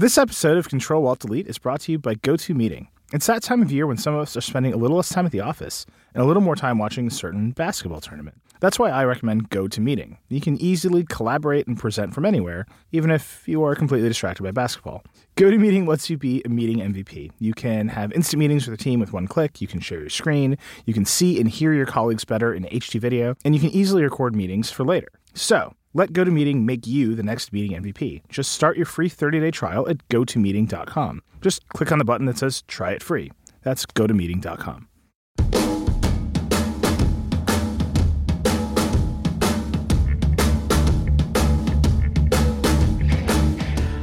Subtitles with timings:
[0.00, 2.86] This episode of Control Alt Delete is brought to you by GoToMeeting.
[3.12, 5.26] It's that time of year when some of us are spending a little less time
[5.26, 5.84] at the office
[6.14, 8.40] and a little more time watching a certain basketball tournament.
[8.60, 10.16] That's why I recommend GoToMeeting.
[10.30, 14.52] You can easily collaborate and present from anywhere, even if you are completely distracted by
[14.52, 15.04] basketball.
[15.36, 17.32] GoToMeeting lets you be a meeting MVP.
[17.38, 20.08] You can have instant meetings with a team with one click, you can share your
[20.08, 20.56] screen,
[20.86, 24.02] you can see and hear your colleagues better in HD video, and you can easily
[24.02, 25.08] record meetings for later.
[25.34, 28.22] So, let GoToMeeting make you the next meeting MVP.
[28.28, 31.22] Just start your free 30-day trial at gotomeeting.com.
[31.40, 33.32] Just click on the button that says try it free.
[33.62, 34.86] That's gotomeeting.com.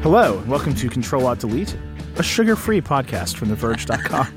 [0.03, 1.75] Hello, and welcome to Control Alt Delete,
[2.15, 4.33] a sugar-free podcast from TheVerge.com.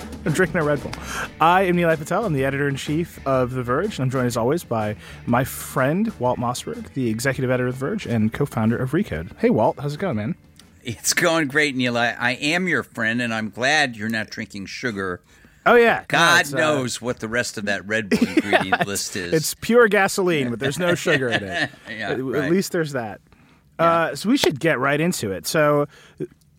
[0.24, 0.92] I'm drinking a Red Bull.
[1.40, 2.26] I am Nilay Patel.
[2.26, 4.96] I'm the editor in chief of The Verge, and I'm joined as always by
[5.26, 9.36] my friend Walt Mossberg, the executive editor of The Verge and co-founder of Recode.
[9.38, 10.34] Hey, Walt, how's it going, man?
[10.82, 11.96] It's going great, Neil.
[11.96, 15.22] I, I am your friend, and I'm glad you're not drinking sugar.
[15.66, 19.16] Oh yeah, God No, uh, knows what the rest of that Red Bull ingredient list
[19.16, 19.32] is.
[19.32, 21.70] It's pure gasoline, but there's no sugar in it.
[21.88, 23.20] Yeah, at, at least there's that.
[23.78, 25.46] Uh, so we should get right into it.
[25.46, 25.86] So,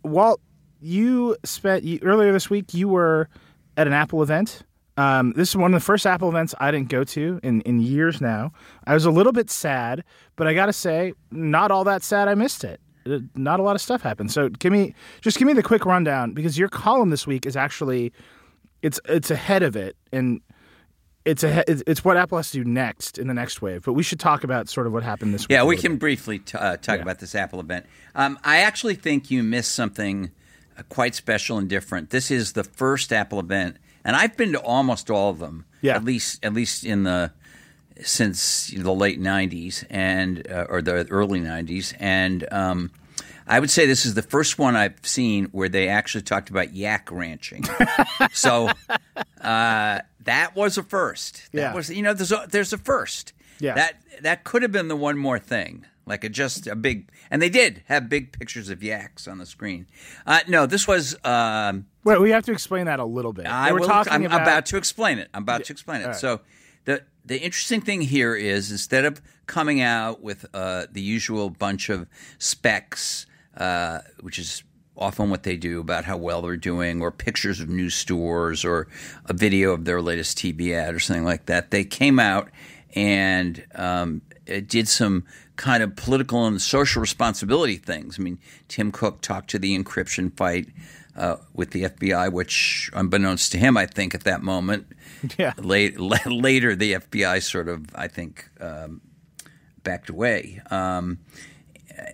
[0.03, 0.41] Walt,
[0.81, 2.73] you spent you, earlier this week.
[2.73, 3.29] You were
[3.77, 4.63] at an Apple event.
[4.97, 7.79] Um, this is one of the first Apple events I didn't go to in, in
[7.79, 8.51] years now.
[8.85, 10.03] I was a little bit sad,
[10.35, 12.27] but I got to say, not all that sad.
[12.27, 12.79] I missed it.
[13.05, 14.31] Uh, Not a lot of stuff happened.
[14.31, 17.55] So give me just give me the quick rundown because your column this week is
[17.55, 18.11] actually
[18.83, 20.39] it's it's ahead of it and
[21.25, 23.83] it's a it's what Apple has to do next in the next wave.
[23.85, 25.51] But we should talk about sort of what happened this week.
[25.51, 27.87] yeah, we can briefly t- uh, talk about this Apple event.
[28.13, 30.29] Um, I actually think you missed something
[30.89, 32.09] quite special and different.
[32.09, 35.65] This is the first Apple event, and I've been to almost all of them.
[35.81, 35.95] Yeah.
[35.95, 37.31] at least at least in the
[38.01, 42.91] since the late '90s and uh, or the early '90s, and um,
[43.47, 46.73] I would say this is the first one I've seen where they actually talked about
[46.73, 47.65] yak ranching.
[48.33, 48.69] so
[49.41, 51.51] uh, that was a first.
[51.51, 51.73] That Yeah.
[51.73, 53.33] was you know there's a, there's a first.
[53.59, 53.75] Yeah.
[53.75, 57.41] That that could have been the one more thing, like a just a big, and
[57.41, 59.87] they did have big pictures of yaks on the screen.
[60.27, 61.15] Uh, no, this was.
[61.23, 63.45] Um, Wait, we have to explain that a little bit.
[63.45, 65.29] I will, talking i'm about, about, to explain it.
[65.33, 66.07] I'm about to explain it.
[66.07, 66.15] right.
[66.15, 66.41] So
[66.83, 71.89] the the interesting thing here is instead of coming out with uh, the usual bunch
[71.89, 74.63] of specs, uh, which is
[74.97, 78.89] often what they do about how well they're doing, or pictures of new stores, or
[79.27, 82.49] a video of their latest TV ad, or something like that, they came out
[82.95, 84.21] and um,
[84.67, 85.25] did some
[85.61, 88.17] kind of political and social responsibility things.
[88.19, 90.69] I mean, Tim Cook talked to the encryption fight
[91.15, 94.87] uh, with the FBI, which, unbeknownst to him, I think at that moment,
[95.37, 95.53] Yeah.
[95.57, 99.01] late, later the FBI sort of, I think, um,
[99.83, 100.61] backed away.
[100.71, 101.19] Um,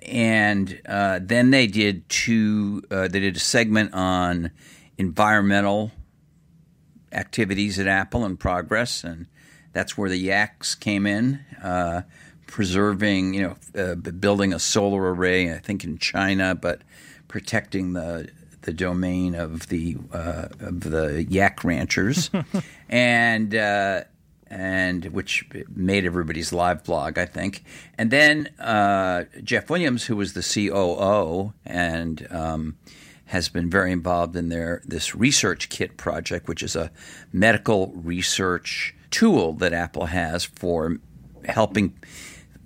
[0.01, 2.83] and uh, then they did two.
[2.91, 4.51] Uh, they did a segment on
[4.97, 5.91] environmental
[7.13, 9.27] activities at Apple and progress, and
[9.73, 12.01] that's where the Yaks came in, uh,
[12.47, 15.53] preserving, you know, uh, building a solar array.
[15.53, 16.81] I think in China, but
[17.27, 18.29] protecting the
[18.63, 22.29] the domain of the uh, of the yak ranchers,
[22.89, 23.53] and.
[23.53, 24.03] Uh,
[24.49, 27.65] and which made everybody's live blog, I think.
[27.97, 32.77] And then uh, Jeff Williams, who was the COO and um,
[33.25, 36.91] has been very involved in their this ResearchKit project, which is a
[37.33, 40.97] medical research tool that Apple has for
[41.45, 41.97] helping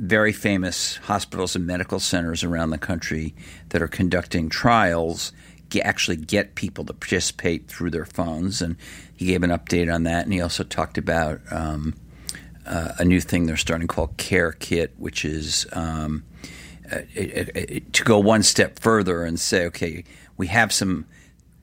[0.02, 3.36] very famous hospitals and medical centers around the country
[3.70, 5.32] that are conducting trials
[5.84, 8.62] actually get people to participate through their phones.
[8.62, 8.76] And
[9.16, 10.26] he gave an update on that.
[10.26, 11.94] And he also talked about um,
[12.66, 16.24] uh, a new thing they're starting called CareKit, which is um,
[16.92, 20.04] uh, it, it, it- to go one step further and say, okay,
[20.36, 21.06] we have some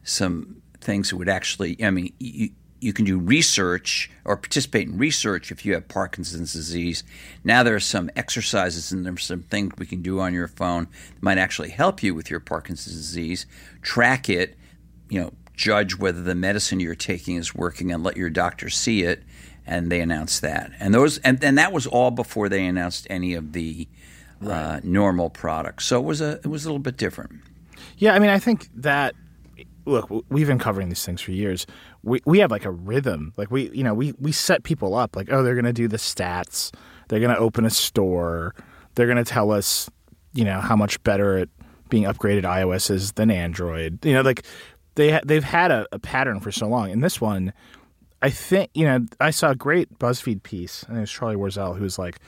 [0.05, 1.76] some things that would actually.
[1.84, 2.50] I mean, you,
[2.81, 7.03] you can do research or participate in research if you have Parkinson's disease.
[7.43, 10.88] Now there are some exercises and there's some things we can do on your phone
[11.15, 13.47] that might actually help you with your Parkinson's disease.
[13.82, 14.56] Track it,
[15.08, 19.03] you know, judge whether the medicine you're taking is working, and let your doctor see
[19.03, 19.23] it.
[19.67, 23.35] And they announced that, and those, and, and that was all before they announced any
[23.35, 23.87] of the
[24.43, 25.85] uh, normal products.
[25.85, 27.43] So it was a, it was a little bit different.
[27.99, 29.14] Yeah, I mean, I think that
[29.88, 31.67] look, we've been covering these things for years.
[32.02, 33.32] We we have like a rhythm.
[33.37, 35.88] Like we, you know, we we set people up like, oh, they're going to do
[35.88, 36.73] the stats.
[37.08, 38.55] They're going to open a store.
[38.94, 39.90] They're going to tell us,
[40.35, 41.49] you know, how much better at
[41.88, 44.05] being upgraded iOS is than Android.
[44.05, 44.44] You know, like
[44.94, 46.91] they they've had a, a pattern for so long.
[46.91, 47.52] And this one,
[48.20, 50.84] I think, you know, I saw a great BuzzFeed piece.
[50.84, 52.19] Think it was Charlie Warzel who was like,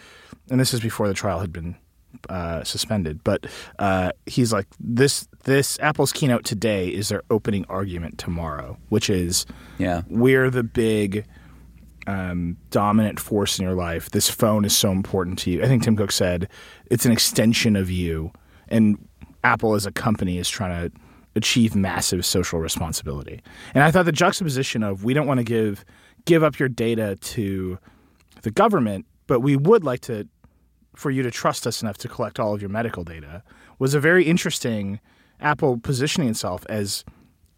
[0.51, 1.77] and this is before the trial had been
[2.29, 3.23] uh, suspended.
[3.25, 3.47] But
[3.79, 5.27] uh, he's like this.
[5.45, 9.47] This Apple's keynote today is their opening argument tomorrow, which is
[9.79, 10.03] Yeah.
[10.09, 11.25] we're the big
[12.07, 14.11] um, dominant force in your life.
[14.11, 15.63] This phone is so important to you.
[15.63, 16.49] I think Tim Cook said
[16.91, 18.33] it's an extension of you,
[18.69, 18.99] and
[19.45, 20.97] Apple as a company is trying to
[21.37, 23.41] achieve massive social responsibility.
[23.75, 25.85] And I thought the juxtaposition of we don't want to give
[26.27, 27.79] give up your data to
[28.43, 30.27] the government, but we would like to
[31.01, 33.43] for you to trust us enough to collect all of your medical data
[33.79, 35.01] was a very interesting
[35.41, 37.05] Apple positioning itself as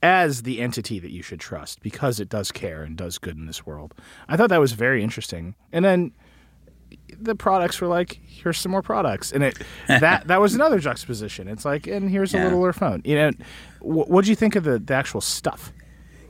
[0.05, 3.47] as the entity that you should trust because it does care and does good in
[3.47, 3.95] this world.
[4.29, 5.55] I thought that was very interesting.
[5.73, 6.11] And then
[7.21, 9.59] the products were like, here's some more products, and it
[9.89, 11.49] that that was another juxtaposition.
[11.49, 12.45] It's like, and here's a Yeah.
[12.45, 13.03] littler phone.
[13.05, 13.31] You know,
[13.81, 15.73] what do you think of the, the actual stuff?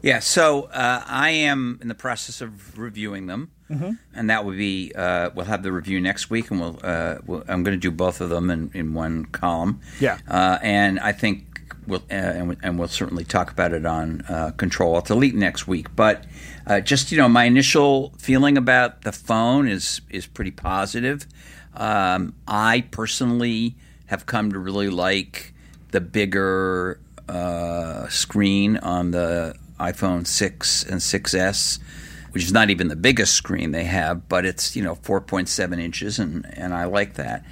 [0.03, 3.92] Yeah, so uh, I am in the process of reviewing them, Mm-hmm.
[4.14, 7.44] and that will be uh, we'll have the review next week, and we'll, uh, we'll
[7.48, 9.80] I'm going to do both of them in, in one column.
[10.00, 10.19] Yeah.
[10.28, 11.46] uh, and I think
[11.86, 15.66] we'll uh, and, and we'll certainly talk about it on uh, Control Alt Delete next
[15.66, 15.94] week.
[15.96, 16.24] But
[16.66, 21.26] uh, just you know, my initial feeling about the phone is is pretty positive.
[21.75, 23.75] Um, I personally
[24.06, 25.54] have come to really like
[25.90, 31.78] the bigger uh, screen on the iPhone 6 and 6S,
[32.32, 36.19] which is not even the biggest screen they have, but it's you know 4.7 inches,
[36.19, 37.44] and and I like that.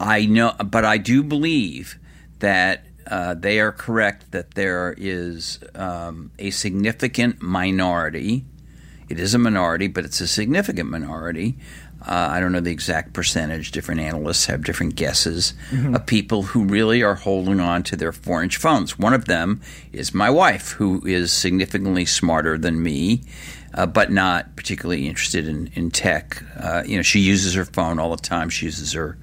[0.00, 1.98] I know, but I do believe
[2.40, 2.84] that.
[3.10, 8.44] Uh, they are correct that there is um, a significant minority
[9.08, 11.56] it is a minority, but it's a significant minority.
[12.02, 13.72] Uh, I don't know the exact percentage.
[13.72, 15.54] Different analysts have different guesses
[15.94, 18.98] of people who really are holding on to their four inch phones.
[18.98, 19.60] One of them
[19.92, 23.22] is my wife, who is significantly smarter than me,
[23.74, 26.42] uh, but not particularly interested in, in tech.
[26.56, 29.18] Uh, you know, she uses her phone all the time, she uses her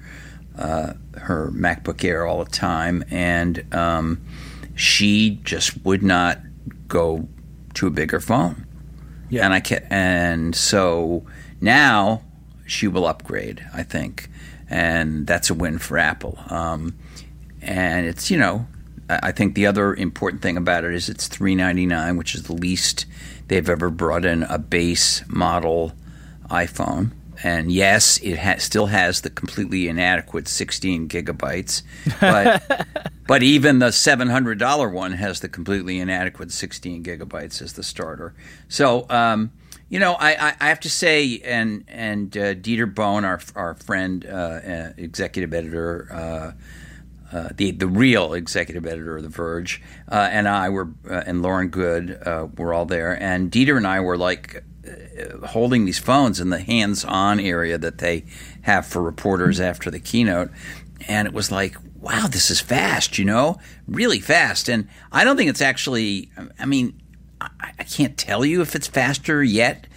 [0.58, 4.24] uh, her MacBook Air all the time, and um,
[4.74, 6.40] she just would not
[6.88, 7.28] go
[7.74, 8.66] to a bigger phone.
[9.28, 9.44] Yeah.
[9.44, 11.26] And I can, and so
[11.60, 12.22] now
[12.64, 14.30] she will upgrade, I think,
[14.70, 16.38] and that's a win for Apple.
[16.48, 16.96] Um,
[17.60, 18.66] and it's you know,
[19.10, 22.34] I I think the other important thing about it is it's three ninety nine, which
[22.34, 23.06] is the least
[23.48, 25.92] they've ever brought in a base model
[26.50, 27.12] iPhone.
[27.42, 31.82] And yes, it ha- still has the completely inadequate 16 gigabytes,
[32.18, 32.86] but
[33.26, 37.82] but even the seven hundred dollar one has the completely inadequate sixteen gigabytes as the
[37.82, 38.34] starter.
[38.68, 39.52] So um,
[39.88, 43.74] you know, I, I, I have to say, and and uh, Dieter Bohn, our our
[43.74, 46.56] friend, uh, uh, executive editor.
[47.32, 51.42] Uh, the the real executive editor of The Verge, uh, and I were, uh, and
[51.42, 55.98] Lauren Goode uh, were all there, and Dieter and I were like uh, holding these
[55.98, 58.26] phones in the hands-on area that they
[58.62, 60.50] have for reporters after the keynote,
[61.08, 63.58] and it was like, wow, this is fast, you know,
[63.88, 66.30] really fast, and I don't think it's actually,
[66.60, 67.00] I mean,
[67.40, 69.88] I, I can't tell you if it's faster yet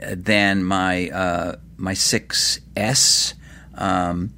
[0.00, 3.34] uh, than my uh, my 6S.
[3.74, 4.32] Um,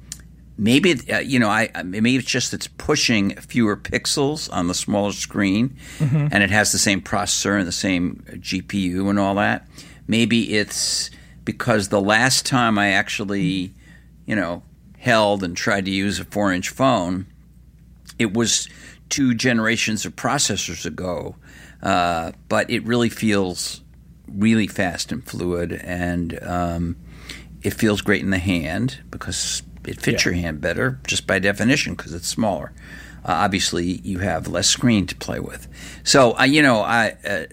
[0.57, 5.11] maybe uh, you know I maybe it's just it's pushing fewer pixels on the smaller
[5.11, 9.67] screen, and it has the same processor and the same GPU and all that.
[10.07, 11.09] Maybe it's
[11.43, 13.73] because the last time I actually,
[14.25, 14.63] you know,
[14.97, 17.27] held and tried to use a four-inch phone,
[18.17, 18.67] it was
[19.09, 21.35] two generations of processors ago,
[21.83, 23.81] uh, but it really feels
[24.27, 26.95] really fast and fluid, and um,
[27.61, 30.31] it feels great in the hand because it fits Yeah.
[30.31, 32.71] your hand better just by definition because it's smaller.
[33.23, 35.67] Uh, obviously, you have less screen to play with.
[36.03, 37.43] So, uh, you know, I uh,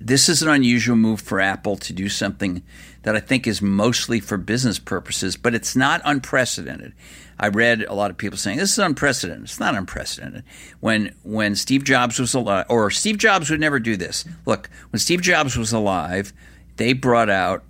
[0.00, 2.62] this is an unusual move for Apple to do something
[3.02, 6.92] that I think is mostly for business purposes, but it's not unprecedented.
[7.38, 9.44] I read a lot of people saying this is unprecedented.
[9.44, 10.42] It's not unprecedented.
[10.80, 14.24] When when Steve Jobs was alive, or Steve Jobs would never do this.
[14.46, 16.32] Look, when Steve Jobs was alive,
[16.76, 17.62] they brought out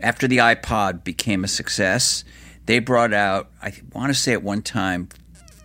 [0.00, 2.24] after the iPod became a success.
[2.66, 5.08] They brought out, I want to say at one time,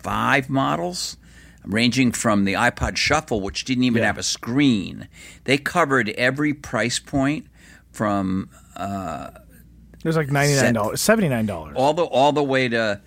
[0.02, 1.16] five models,
[1.64, 4.06] ranging from the iPod Shuffle, which didn't even Yeah.
[4.08, 5.08] have a screen.
[5.44, 7.46] They covered every price point
[7.92, 11.74] from It was like ninety nine dollars, seventy nine dollars.
[11.76, 13.00] all the all the way to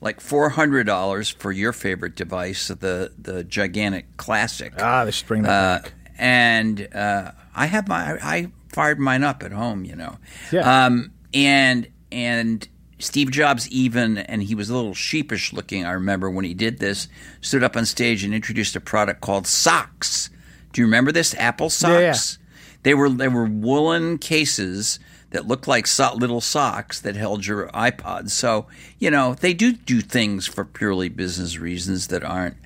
[0.00, 4.72] like four hundred dollars for your favorite device, the the gigantic classic.
[4.78, 5.92] Ah, they should bring that Uh, back.
[6.18, 10.16] and uh, I have my I fired mine up at home, you know.
[10.50, 10.86] Yeah.
[10.86, 12.66] Um, and and
[13.00, 15.84] Steve Jobs even and he was a little sheepish looking.
[15.84, 17.08] I remember when he did this,
[17.40, 20.30] stood up on stage and introduced a product called socks.
[20.72, 21.34] Do you remember this?
[21.34, 21.92] Apple socks.
[21.92, 22.76] Yeah, yeah.
[22.82, 24.98] They were they were woolen cases
[25.30, 28.30] that looked like so- little socks that held your iPod.
[28.30, 28.66] So,
[28.98, 32.56] you know, they do do things for purely business reasons that aren't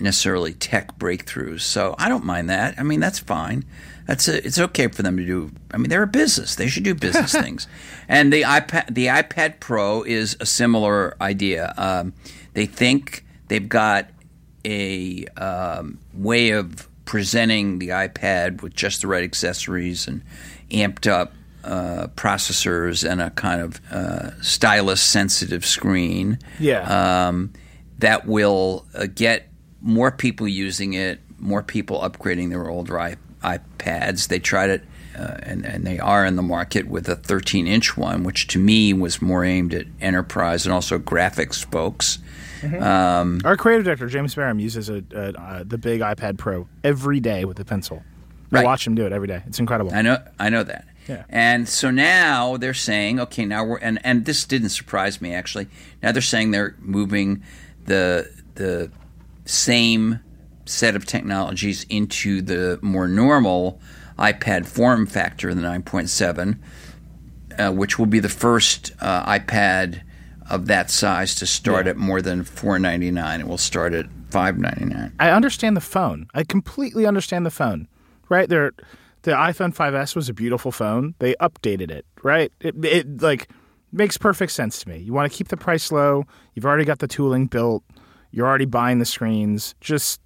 [0.00, 1.62] necessarily tech breakthroughs.
[1.62, 2.74] So I don't mind that.
[2.78, 3.64] I mean, that's fine.
[4.08, 5.52] That's a, it's okay for them to do.
[5.70, 7.68] I mean, they're a business; they should do business things.
[8.08, 11.74] And the iPad, the iPad Pro is a similar idea.
[11.76, 12.14] Um,
[12.54, 14.08] they think they've got
[14.64, 20.22] a um, way of presenting the iPad with just the right accessories and
[20.70, 26.38] amped up uh, processors and a kind of uh, stylus sensitive screen.
[26.58, 27.28] Yeah.
[27.28, 27.52] Um,
[27.98, 29.48] that will uh, get
[29.82, 34.28] more people using it, more people upgrading their older I- iPads.
[34.28, 34.84] They tried it.
[35.18, 38.58] Uh, and, and they are in the market with a 13 inch one, which to
[38.60, 42.18] me was more aimed at enterprise and also graphics folks.
[42.80, 47.18] Um, Our creative director James Bareham uses a, a, uh, the big iPad Pro every
[47.18, 48.02] day with a pencil.
[48.52, 48.64] I Right.
[48.64, 49.42] watch him do it every day.
[49.46, 49.92] It's incredible.
[49.92, 50.86] I know, I know that.
[51.08, 51.24] Yeah.
[51.28, 55.66] And so now they're saying, okay, now we're and and this didn't surprise me actually.
[56.02, 57.42] Now they're saying they're moving
[57.86, 58.90] the the
[59.46, 60.20] same
[60.68, 63.80] set of technologies into the more normal
[64.18, 66.58] iPad form factor, the 9.7,
[67.58, 70.02] uh, which will be the first uh, iPad
[70.50, 71.90] of that size to start Yeah.
[71.90, 73.40] at more than 4.99.
[73.40, 75.12] It will start at 5.99.
[75.20, 76.28] I understand the phone.
[76.34, 77.86] I completely understand the phone.
[78.28, 78.72] Right there,
[79.22, 81.14] the iPhone 5s was a beautiful phone.
[81.18, 82.06] They updated it.
[82.22, 83.48] Right, it, it like
[83.92, 84.98] makes perfect sense to me.
[84.98, 86.24] You want to keep the price low.
[86.54, 87.82] You've already got the tooling built.
[88.30, 89.74] You're already buying the screens.
[89.80, 90.20] Just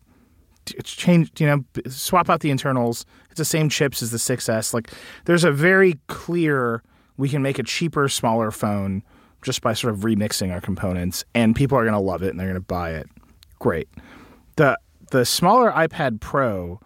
[0.70, 1.40] it's changed.
[1.40, 3.04] You know, swap out the internals.
[3.30, 4.74] It's the same chips as the 6s.
[4.74, 4.90] Like
[5.24, 6.82] there's a very clear.
[7.16, 9.02] We can make a cheaper, smaller phone
[9.42, 12.40] just by sort of remixing our components, and people are going to love it and
[12.40, 13.08] they're going to buy it.
[13.58, 13.88] Great.
[14.56, 14.78] The
[15.10, 16.80] the smaller iPad Pro,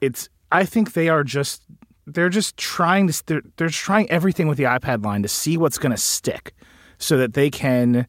[0.00, 1.62] it's I think they are just
[2.06, 5.78] they're just trying to they're, they're trying everything with the iPad line to see what's
[5.78, 6.54] going to stick,
[6.98, 8.06] so that they can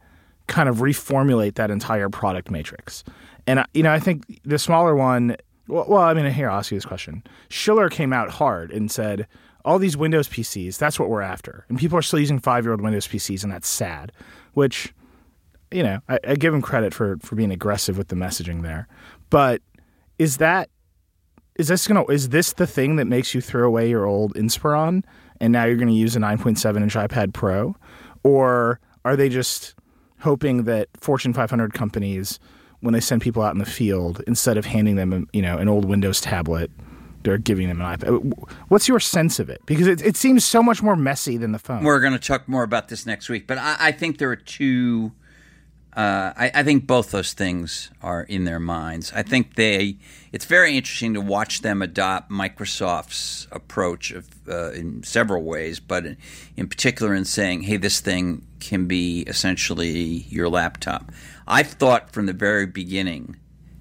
[0.47, 3.03] kind of reformulate that entire product matrix.
[3.47, 5.35] And you know, I think the smaller one.
[5.67, 7.23] Well, I mean, here I'll ask you this question.
[7.49, 9.27] Schiller came out hard and said,
[9.63, 13.07] "All these Windows PCs, that's what we're after," and people are still using five-year-old Windows
[13.07, 14.11] PCs, and that's sad.
[14.53, 14.93] Which
[15.71, 18.87] you know, I, I give him credit for for being aggressive with the messaging there.
[19.29, 19.61] But
[20.19, 20.69] is that
[21.55, 25.03] is this gonna is this the thing that makes you throw away your old Inspiron
[25.41, 27.75] and now you're gonna use a 9.7 inch iPad Pro,
[28.23, 29.73] or are they just
[30.19, 32.39] hoping that Fortune 500 companies,
[32.81, 35.67] when they send people out in the field, instead of handing them you know an
[35.67, 36.69] old Windows tablet,
[37.23, 38.33] they're giving them an iPad?
[38.67, 39.61] What's your sense of it?
[39.65, 41.83] Because it, it seems so much more messy than the phone.
[41.83, 44.35] We're going to talk more about this next week, but I, I think there are
[44.35, 45.13] two.
[45.93, 49.11] Uh, I, I think both those things are in their minds.
[49.13, 49.97] I think they.
[50.31, 56.05] It's very interesting to watch them adopt Microsoft's approach of, uh, in several ways, but
[56.05, 56.17] in,
[56.55, 61.11] in particular in saying, "Hey, this thing can be essentially your laptop."
[61.45, 63.35] I've thought from the very beginning,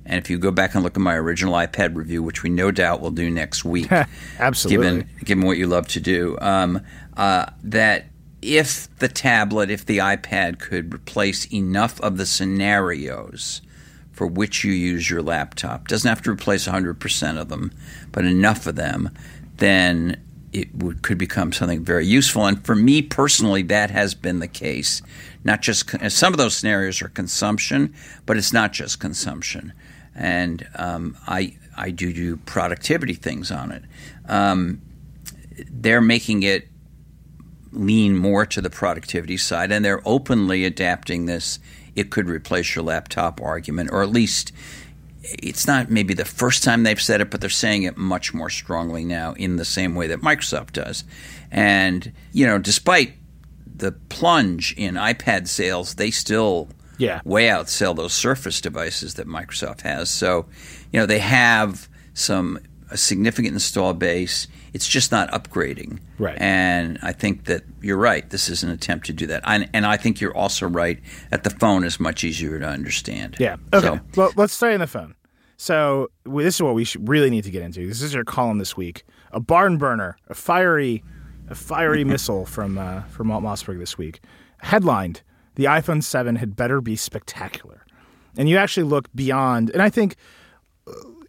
[0.04, 2.72] and if you go back and look at my original iPad review, which we no
[2.72, 3.90] doubt will do next week,
[4.40, 4.84] Absolutely.
[4.84, 6.80] given given what you love to do, um,
[7.16, 8.06] uh, that
[8.42, 13.62] if the tablet, if the iPad could replace enough of the scenarios
[14.12, 17.72] for which you use your laptop, doesn't have to replace 100% of them,
[18.12, 19.10] but enough of them,
[19.56, 20.20] then
[20.52, 22.46] it would, could become something very useful.
[22.46, 25.00] And for me personally, that has been the case.
[25.44, 27.94] Not just some of those scenarios are consumption,
[28.26, 29.72] but it's not just consumption.
[30.14, 33.84] And um, I I do do productivity things on it.
[34.28, 34.82] Um,
[35.70, 36.68] they're making it
[37.72, 41.58] lean more to the productivity side, and they're openly adapting this.
[41.94, 44.52] It could replace your laptop argument, or at least
[45.22, 48.48] it's not maybe the first time they've said it, but they're saying it much more
[48.50, 51.04] strongly now in the same way that Microsoft does.
[51.50, 53.14] And, you know, despite
[53.76, 57.20] the plunge in iPad sales, they still Yeah.
[57.24, 60.10] way outsell those Surface devices that Microsoft has.
[60.10, 60.46] So,
[60.92, 62.58] you know, they have some
[62.90, 64.46] a significant install base.
[64.72, 65.98] It's just not upgrading.
[66.18, 66.38] Right.
[66.40, 68.28] And I think that you're right.
[68.28, 69.42] This is an attempt to do that.
[69.44, 73.36] And, and I think you're also right that the phone is much easier to understand.
[73.38, 73.56] Yeah.
[73.72, 73.86] Okay.
[73.86, 75.14] So, well, let's stay on the phone.
[75.60, 77.86] So well, this is what we should really need to get into.
[77.86, 81.04] This is your column this week: a barn burner, a fiery,
[81.50, 84.20] a fiery missile from uh, from Mossberg this week.
[84.62, 85.20] Headlined:
[85.56, 87.84] The iPhone 7 had better be spectacular.
[88.38, 90.16] And you actually look beyond, and I think,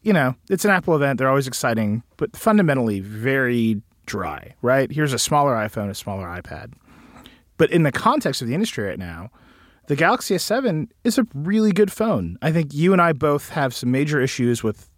[0.01, 1.17] you know, it's an Apple event.
[1.19, 4.55] They're always exciting, but fundamentally very dry.
[4.61, 4.91] Right?
[4.91, 6.73] Here's a smaller iPhone, a smaller iPad.
[7.57, 9.29] But in the context of the industry right now,
[9.87, 12.37] the Galaxy S7 is a really good phone.
[12.41, 14.89] I think you and I both have some major issues with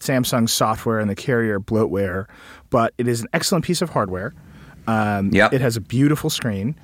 [0.00, 2.26] Samsung's software and the carrier bloatware,
[2.70, 4.34] but it is an excellent piece of hardware.
[4.86, 5.52] Um, Yep.
[5.52, 6.74] It has a beautiful screen.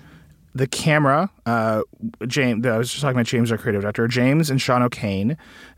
[0.54, 1.82] The camera, uh,
[2.26, 4.06] James, I was just talking about James, our creative director.
[4.08, 5.36] James and Sean O'Kane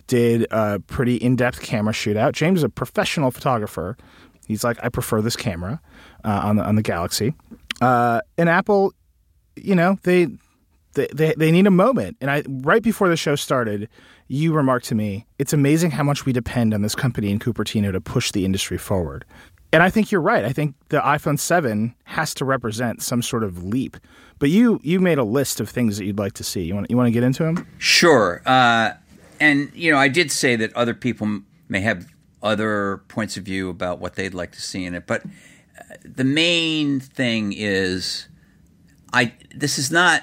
[0.09, 2.33] did a pretty in depth camera shootout.
[2.33, 3.97] James is a professional photographer.
[4.47, 5.81] He's like, I prefer this camera
[6.25, 7.35] uh, on the on the Galaxy.
[7.81, 8.93] Uh, and Apple,
[9.55, 10.27] you know, they,
[10.95, 12.17] they they they need a moment.
[12.21, 13.89] And I right before the show started,
[14.27, 17.93] you remarked to me, it's amazing how much we depend on this company in Cupertino
[17.93, 19.25] to push the industry forward.
[19.71, 20.47] And I think you're right.
[20.47, 23.99] I think the iPhone 7 has to represent some sort of leap.
[24.39, 26.63] But you you made a list of things that you'd like to see.
[26.63, 27.67] You want you want to get into them?
[27.77, 28.41] Sure.
[28.47, 28.93] Uh,
[29.41, 32.07] and, you know, I did say that other people may have
[32.43, 35.07] other points of view about what they'd like to see in it.
[35.07, 38.29] But uh, the main thing is
[39.13, 40.23] I this is not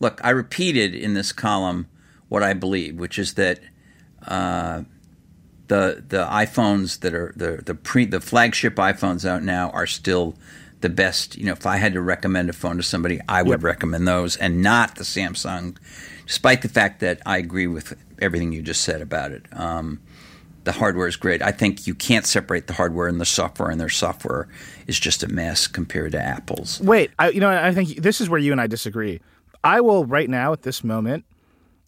[0.00, 1.86] look, I repeated in this column
[2.28, 3.60] what I believe, which is that
[4.26, 4.82] uh,
[5.68, 10.34] the the iPhones that are the the pre the flagship iPhones out now are still
[10.80, 11.36] the best.
[11.36, 13.64] You know, if I had to recommend a phone to somebody, I would Yep.
[13.64, 15.76] recommend those and not the Samsung,
[16.26, 19.46] despite the fact that I agree with everything you just said about it.
[19.52, 20.00] Um,
[20.64, 21.42] the hardware is great.
[21.42, 24.48] I think you can't separate the hardware and the software, and their software
[24.86, 26.80] is just a mess compared to Apple's.
[26.80, 29.20] Wait, I, you know, I think this is where you and I disagree.
[29.64, 31.24] I will right now at this moment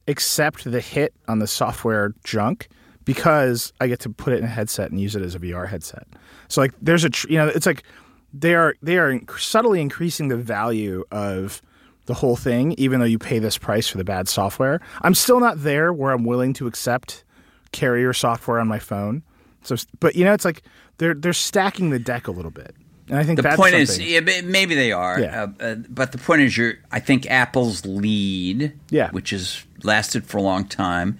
[0.09, 2.69] accept the hit on the software junk
[3.05, 5.69] because I get to put it in a headset and use it as a VR
[5.69, 6.07] headset.
[6.49, 7.85] So like, there's a tr- you know, it's like
[8.33, 11.63] they are they are subtly increasing the value of
[12.07, 14.81] the whole thing, even though you pay this price for the bad software.
[15.03, 17.25] I'm still not there where I'm willing to accept
[17.73, 19.23] carrier software on my phone.
[19.63, 20.63] So, but you know, it's like
[20.99, 22.75] they're they're stacking the deck a little bit,
[23.09, 25.43] and I think The that's point is, yeah, maybe they are, Yeah.
[25.61, 26.75] uh, uh, but the point is, you're.
[26.93, 29.11] I think Apple's lead, Yeah.
[29.11, 31.19] which has lasted for a long time.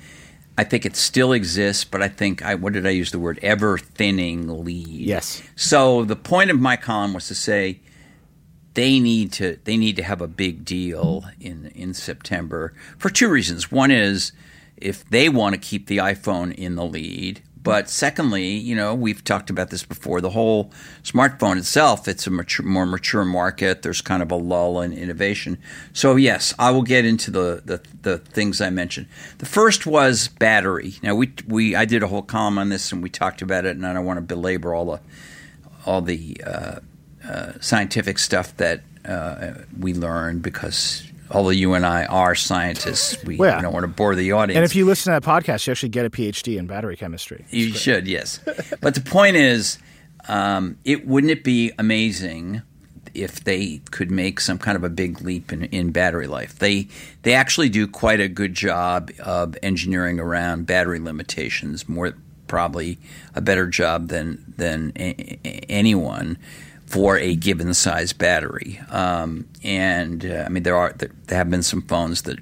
[0.57, 3.39] I think it still exists, but I think I what did I use the word
[3.43, 4.87] ever thinning lead.
[4.87, 5.43] Yes.
[5.57, 7.81] So the point of my column was to say
[8.75, 13.29] they need to they need to have a big deal in in September for two
[13.29, 13.73] reasons.
[13.73, 14.33] One is
[14.77, 19.25] if they want to keep the iPhone in the lead, but secondly, you know, we've
[19.25, 20.21] talked about this before.
[20.21, 20.71] The whole
[21.03, 23.81] smartphone itself, it's a mature, more mature market.
[23.81, 25.57] There's kind of a lull in innovation.
[25.95, 29.07] So yes, I will get into the, the the things I mentioned.
[29.39, 30.97] The first was battery.
[31.03, 33.77] Now we we I did a whole column on this and we talked about it,
[33.77, 35.01] and I don't want to belabor all the
[35.87, 36.81] all the uh,
[37.29, 43.37] uh, scientific stuff that uh, we learned because although you and I are scientists, we
[43.37, 43.61] Well, yeah.
[43.63, 44.57] don't want to bore the audience.
[44.57, 47.45] And if you listen to that podcast, you actually get a PhD in battery chemistry.
[47.51, 48.41] You should, yes.
[48.81, 49.79] but the point is,
[50.29, 52.63] um, it wouldn't it be amazing
[53.15, 56.59] if they could make some kind of a big leap in, in battery life?
[56.59, 56.89] They
[57.23, 62.15] they actually do quite a good job of engineering around battery limitations, more
[62.47, 62.99] probably
[63.35, 66.39] a better job than than a- anyone
[66.87, 68.81] for a given size battery.
[68.91, 72.39] Um, and uh, I mean, there are there, have been some phones that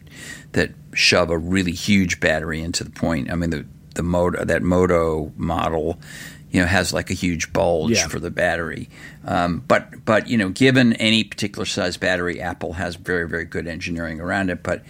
[0.53, 3.31] that shove a really huge battery into the point.
[3.31, 5.99] I mean, the the Moto that Moto model,
[6.51, 8.09] you know, has like a huge bulge Yeah.
[8.09, 8.89] for the battery.
[9.25, 13.67] Um, but but you know, given any particular size battery, Apple has very very good
[13.67, 14.63] engineering around it.
[14.63, 14.83] But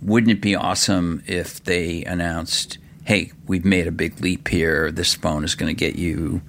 [0.00, 4.90] wouldn't it be awesome if they announced, "Hey, we've made a big leap here.
[4.90, 6.40] This phone is going to get you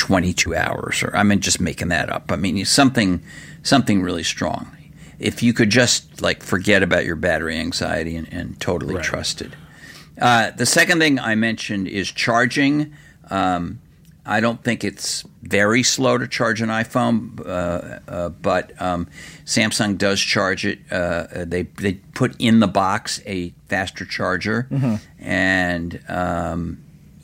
[0.00, 2.32] 22 hours," or I mean, just making that up.
[2.32, 3.22] I mean, something
[3.62, 4.76] something really strong.
[5.18, 9.04] If you could just like forget about your battery anxiety and, and totally Right.
[9.04, 9.52] trust it.
[10.18, 12.92] Uh, the second thing I mentioned is charging.
[13.30, 13.80] Um,
[14.26, 19.08] I don't think it's very slow to charge an iPhone, uh, uh, but um,
[19.44, 20.78] Samsung does charge it.
[20.90, 24.68] Uh, they they put in the box a faster charger,
[25.18, 26.78] and um,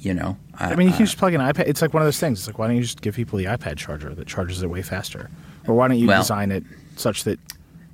[0.06, 1.66] you know, I mean, you can just plug an iPad.
[1.66, 2.38] It's like one of those things.
[2.38, 4.80] It's like, why don't you just give people the iPad charger that charges it way
[4.82, 5.28] faster?
[5.66, 6.62] Or why don't you Well- design it
[6.96, 7.38] such that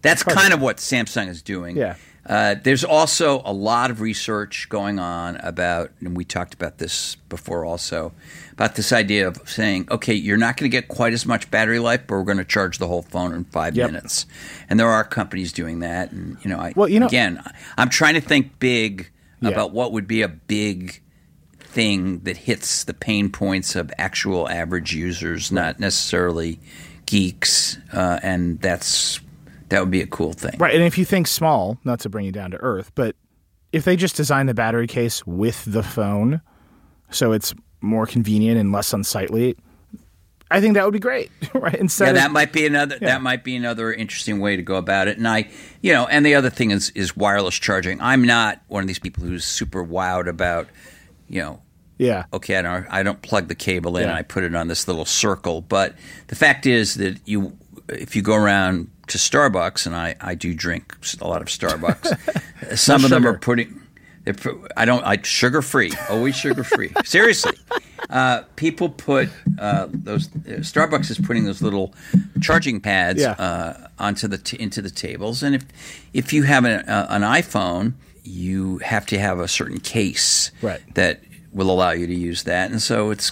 [0.03, 1.77] That's kind of what Samsung is doing.
[1.77, 1.94] Yeah.
[2.27, 7.16] Uh, there's also a lot of research going on about, and we talked about this
[7.29, 8.12] before also,
[8.53, 11.79] about this idea of saying, okay, you're not going to get quite as much battery
[11.81, 13.90] life, but we're going to charge the whole phone in five Yep.
[13.90, 14.27] minutes.
[14.68, 16.12] And there are companies doing that.
[16.12, 17.42] And, you know, I, Well, you know- again,
[17.79, 19.48] I'm trying to think big Yeah.
[19.51, 21.01] about what would be a big
[21.72, 26.61] thing that hits the pain points of actual average users, not necessarily
[27.06, 27.78] geeks.
[27.92, 29.20] Uh, and that's
[29.68, 30.56] that would be a cool thing.
[30.58, 33.16] Right, and if you think small, not to bring you down to earth, but
[33.72, 36.42] if they just design the battery case with the phone,
[37.11, 39.56] so it's more convenient and less unsightly,
[40.50, 41.30] I think that would be great.
[41.54, 42.98] Right, instead Yeah, of that might be another.
[43.00, 43.08] Yeah.
[43.08, 45.16] That might be another interesting way to go about it.
[45.16, 45.48] And I,
[45.80, 48.00] you know, and the other thing is is wireless charging.
[48.00, 50.68] I'm not one of these people who's super wowed about,
[51.32, 51.60] you know,
[51.98, 52.24] Yeah.
[52.32, 54.06] okay, I don't, I don't plug the cable in.
[54.08, 54.14] Yeah.
[54.14, 55.60] I put it on this little circle.
[55.62, 55.94] But
[56.28, 57.56] the fact is that you,
[57.88, 62.76] if you go around to Starbucks, and I, I do drink a lot of Starbucks,
[62.78, 63.80] some No of them are putting.
[64.76, 65.02] I don't.
[65.04, 65.92] I sugar free.
[66.08, 66.92] Always sugar free.
[67.04, 67.56] Seriously,
[68.08, 70.28] uh, people put uh, those.
[70.28, 71.92] Uh, Starbucks is putting those little
[72.40, 73.32] charging pads Yeah.
[73.32, 75.64] uh, onto the t- into the tables, and if
[76.12, 80.80] if you have an, uh, an iPhone, you have to have a certain case Right.
[80.94, 81.20] that
[81.52, 82.70] will allow you to use that.
[82.70, 83.30] And so it's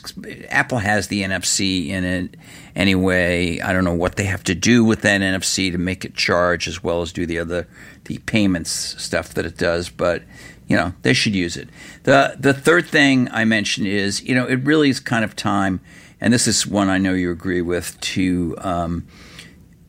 [0.51, 2.37] Apple has the NFC in it
[2.77, 3.61] anyway.
[3.61, 6.69] I don't know what they have to do with that NFC to make it charge
[6.69, 7.67] as well as do the other
[8.05, 8.71] the payments
[9.03, 10.23] stuff that it does, but
[10.69, 11.69] you know, they should use it.
[12.03, 15.81] The the third thing I mentioned is, you know, it really is kind of time
[16.21, 19.07] and this is one I know you agree with to um,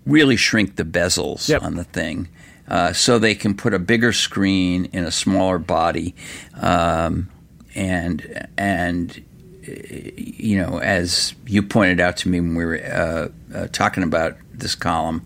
[0.05, 1.63] really shrink the bezels Yep.
[1.63, 2.29] on the thing.
[2.71, 6.15] Uh, so they can put a bigger screen in a smaller body,
[6.61, 7.29] um,
[7.75, 9.21] and and
[9.67, 9.71] uh,
[10.15, 14.37] you know, as you pointed out to me when we were uh, uh, talking about
[14.53, 15.21] this column,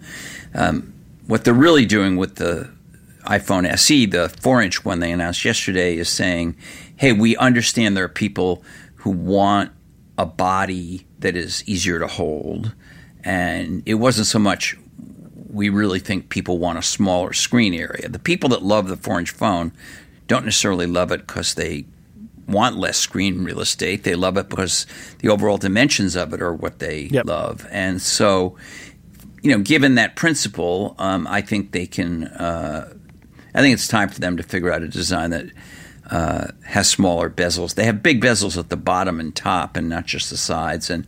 [0.55, 0.91] um,
[1.27, 2.67] what they're really doing with the
[3.25, 6.55] iPhone SE, the four-inch one they announced yesterday, is saying,
[6.95, 8.63] "Hey, we understand there are people
[8.95, 9.71] who want
[10.17, 12.73] a body that is easier to hold."
[13.23, 14.75] And it wasn't so much
[15.55, 18.09] we really think people want a smaller screen area.
[18.09, 19.71] The people that love the four inch phone
[20.27, 21.85] don't necessarily love it because they
[22.47, 24.03] want less screen real estate.
[24.03, 24.85] They love it because
[25.19, 27.25] the overall dimensions of it are what they Yep.
[27.25, 27.65] love.
[27.71, 28.57] And so,
[29.41, 32.25] you know, given that principle, um, I think they can.
[32.25, 32.93] Uh,
[33.53, 35.45] I think it's time for them to figure out a design that
[36.11, 37.75] uh, has smaller bezels.
[37.75, 40.89] They have big bezels at the bottom and top, and not just the sides.
[40.89, 41.07] And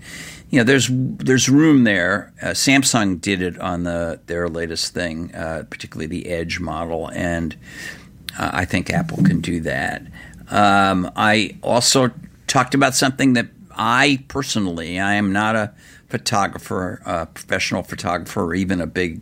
[0.50, 2.34] you know, there's there's room there.
[2.42, 7.56] Uh, Samsung did it on the their latest thing, uh, particularly the Edge model, and
[8.40, 10.04] uh, I think Apple can do that.
[10.50, 12.12] Um, I also
[12.48, 15.74] talked about something that I personally, I am not a
[16.08, 19.22] photographer, a professional photographer, or even a big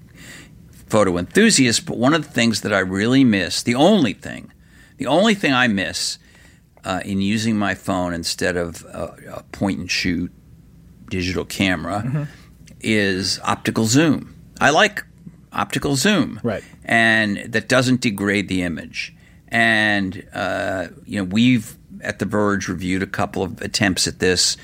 [0.87, 4.53] photo enthusiast, but one of the things that I really miss, the only thing,
[4.97, 6.19] the only thing I miss
[6.83, 10.31] uh, in using my phone instead of a, a point and shoot
[11.09, 12.27] digital camera
[12.81, 14.35] is optical zoom.
[14.59, 15.03] I like
[15.51, 16.63] optical zoom, Right.
[16.83, 19.13] and that doesn't degrade the image.
[19.47, 24.57] And uh, you know, we've at The Verge reviewed a couple of attempts at this,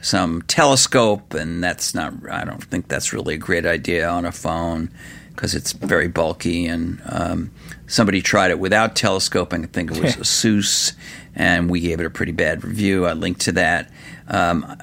[0.00, 2.12] some telescope, and that's not.
[2.30, 4.90] I don't think that's really a great idea on a phone
[5.30, 6.66] because it's very bulky.
[6.66, 7.50] And um,
[7.86, 9.64] somebody tried it without telescoping.
[9.64, 10.92] I think it was Asus,
[11.34, 13.06] and we gave it a pretty bad review.
[13.06, 13.90] I linked to that.
[14.28, 14.76] Um,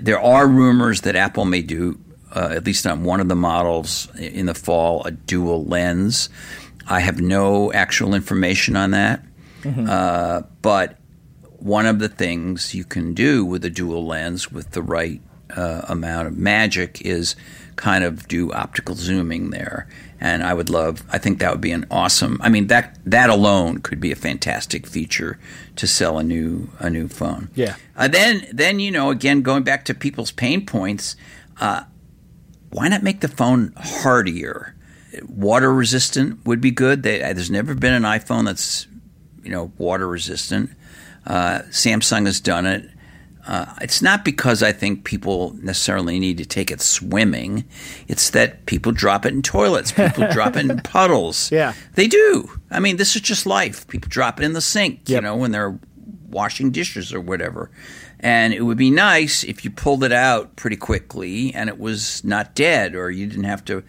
[0.00, 1.98] there are rumors that Apple may do,
[2.34, 6.28] uh, at least on one of the models in the fall, a dual lens.
[6.88, 9.24] I have no actual information on that,
[9.88, 10.98] uh, but
[11.58, 15.20] one of the things you can do with a dual lens with the right
[15.56, 17.36] uh, amount of magic is
[17.76, 19.88] kind of do optical zooming there.
[20.20, 21.02] And I would love.
[21.10, 22.38] I think that would be an awesome.
[22.42, 25.38] I mean that that alone could be a fantastic feature
[25.76, 27.50] to sell a new a new phone.
[27.54, 27.74] Yeah.
[27.96, 31.16] Uh, then then you know again going back to people's pain points.
[31.60, 31.84] Uh,
[32.70, 34.76] why not make the phone hardier?
[35.26, 37.02] Water resistant would be good.
[37.02, 38.86] They, there's never been an iPhone that's
[39.42, 40.70] you know water resistant.
[41.26, 42.88] Uh, Samsung has done it.
[43.46, 47.64] Uh, it's not because I think people necessarily need to take it swimming.
[48.06, 49.90] It's that people drop it in toilets.
[49.90, 51.50] People drop it in puddles.
[51.50, 51.72] Yeah.
[51.94, 52.48] they do.
[52.70, 53.86] I mean, this is just life.
[53.88, 55.08] People drop it in the sink.
[55.08, 55.78] You know, when they're
[56.28, 57.70] washing dishes or whatever.
[58.20, 62.22] And it would be nice if you pulled it out pretty quickly and it was
[62.24, 63.82] not dead, or you didn't have to,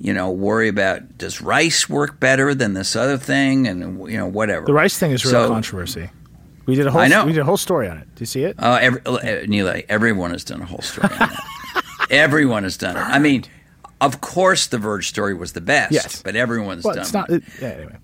[0.00, 4.26] you know, worry about does rice work better than this other thing, and you know,
[4.26, 4.66] whatever.
[4.66, 6.10] The rice thing is real So- controversy.
[6.66, 7.00] We did a whole.
[7.00, 7.26] I know.
[7.26, 8.14] We did a whole story on it.
[8.14, 8.56] Do you see it?
[8.58, 11.38] Uh, every, uh, Neil, everyone has done a whole story on it.
[12.10, 13.00] everyone has done it.
[13.00, 13.44] I mean,
[14.00, 15.92] of course, the Verge story was the best.
[15.92, 16.22] Yes.
[16.22, 17.02] but everyone's well, done.
[17.02, 17.30] it's not.
[17.30, 17.96] It, yeah, anyway.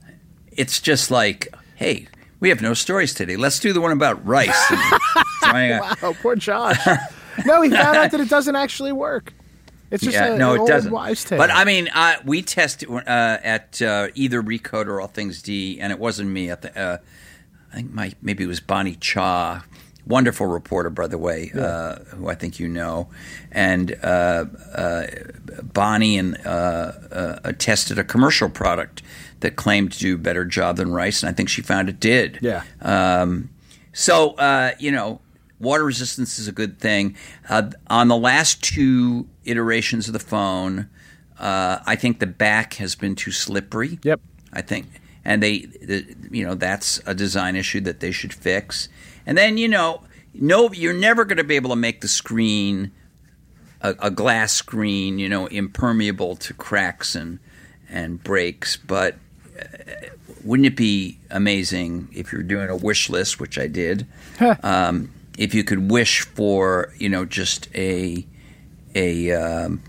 [0.52, 2.08] it's just like, hey,
[2.40, 3.36] we have no stories today.
[3.36, 4.72] Let's do the one about rice.
[5.50, 6.78] Oh, poor Josh.
[7.46, 9.32] no, he found out that it doesn't actually work.
[9.90, 10.92] It's just yeah, a, no, it old doesn't.
[10.92, 11.38] wives' tale.
[11.38, 15.80] But I mean, uh, we tested uh, at uh, either Recode or All Things D,
[15.80, 16.50] and it wasn't me.
[16.50, 16.98] At the, uh,
[17.72, 19.64] I think my maybe it was Bonnie Cha,
[20.06, 23.08] wonderful reporter, by the way, uh, who I think you know,
[23.52, 25.06] and uh, uh,
[25.62, 29.02] Bonnie and uh, uh, tested a commercial product
[29.40, 32.00] that claimed to do a better job than rice, and I think she found it
[32.00, 32.38] did.
[32.40, 32.62] Yeah.
[32.80, 33.50] Um,
[33.92, 35.20] so uh, you know,
[35.60, 37.16] water resistance is a good thing.
[37.48, 40.88] Uh, on the last two iterations of the phone,
[41.38, 43.98] uh, I think the back has been too slippery.
[44.02, 44.20] Yep.
[44.52, 44.86] I think,
[45.24, 48.88] and they, the, you know, that's a design issue that they should fix.
[49.26, 50.02] And then, you know,
[50.34, 52.92] no, you're never going to be able to make the screen
[53.80, 57.38] a, a, glass screen, you know, impermeable to cracks and
[57.88, 58.76] and breaks.
[58.76, 59.16] But
[59.58, 59.64] uh,
[60.44, 64.06] wouldn't it be amazing if you're doing a wish list, which I did,
[64.62, 68.26] um, if you could wish for, you know, just a
[68.94, 69.82] a um,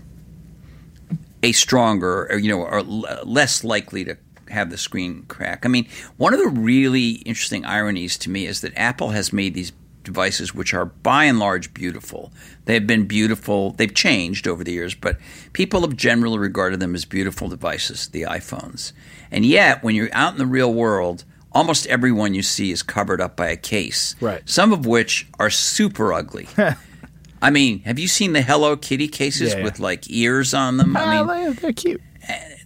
[1.42, 4.16] a stronger, or, you know, or less likely to
[4.50, 5.64] have the screen crack.
[5.64, 5.86] I mean,
[6.16, 10.54] one of the really interesting ironies to me is that Apple has made these devices
[10.54, 12.32] which are by and large beautiful.
[12.64, 13.72] They've been beautiful.
[13.72, 15.18] They've changed over the years, but
[15.52, 18.92] people have generally regarded them as beautiful devices, the iPhones.
[19.30, 23.20] And yet, when you're out in the real world, almost everyone you see is covered
[23.20, 24.16] up by a case.
[24.20, 24.40] Right.
[24.48, 26.48] Some of which are super ugly.
[27.42, 29.64] I mean, have you seen the Hello Kitty cases Yeah, yeah.
[29.64, 30.96] with like ears on them?
[30.96, 32.02] I Ah, mean, they're cute.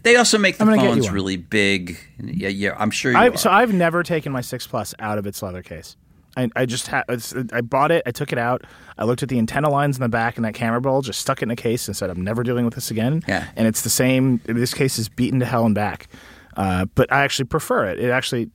[0.05, 1.99] They also make the I'm gonna get you phones really big.
[2.23, 5.27] Yeah, yeah, I'm sure you I, so I've never taken my six plus out of
[5.27, 5.97] its leather case.
[6.37, 7.05] I, I just had
[7.53, 8.03] I bought it.
[8.07, 8.65] I took it out.
[8.99, 11.03] I looked at the antenna lines in the back and that camera bowl.
[11.03, 13.49] Just stuck it in a case and said, "I'm never dealing with this again." Yeah.
[13.57, 14.41] And it's the same.
[14.45, 16.09] This case is beaten to hell and back.
[16.57, 17.99] Uh, but I actually prefer it.
[17.99, 18.51] It actually,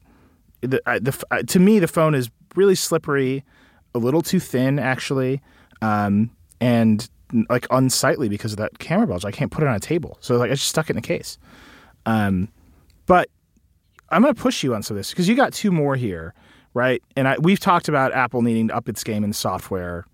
[0.61, 3.43] the, I, the uh, to me, the phone is really slippery,
[3.93, 5.41] a little too thin actually,
[5.81, 6.31] um,
[6.61, 7.09] and
[7.49, 9.25] like unsightly because of that camera bulge.
[9.25, 11.01] I can't put it on a table, so like I just stuck it in a
[11.01, 11.37] case.
[12.05, 12.49] Um,
[13.05, 13.29] but
[14.09, 16.33] I'm going to push you on some of this because you got two more here,
[16.73, 17.01] right?
[17.15, 20.05] And I, we've talked about Apple needing to up its game in software.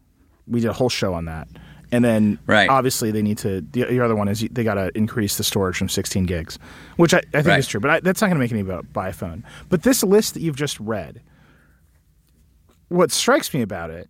[0.47, 1.47] We did a whole show on that.
[1.91, 2.69] And then Right.
[2.69, 5.77] obviously they need to, the, the other one is they got to increase the storage
[5.77, 6.57] from 16 gigs,
[6.97, 7.59] which I, I think Right.
[7.59, 9.45] is true, but I, that's not going to make any about buy a phone.
[9.69, 11.21] But this list that you've just read,
[12.89, 14.09] what strikes me about it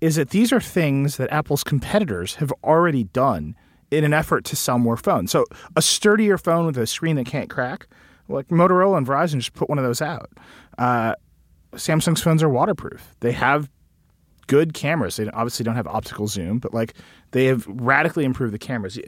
[0.00, 3.56] is that these are things that Apple's competitors have already done
[3.90, 5.30] in an effort to sell more phones.
[5.30, 7.86] So a sturdier phone with a screen that can't crack,
[8.28, 10.30] like Motorola and Verizon just put one of those out.
[10.78, 11.14] Uh,
[11.74, 13.14] Samsung's phones are waterproof.
[13.20, 13.70] They have
[14.46, 15.16] good cameras.
[15.16, 16.94] They obviously don't have optical zoom, but like
[17.32, 18.98] they have radically improved the cameras.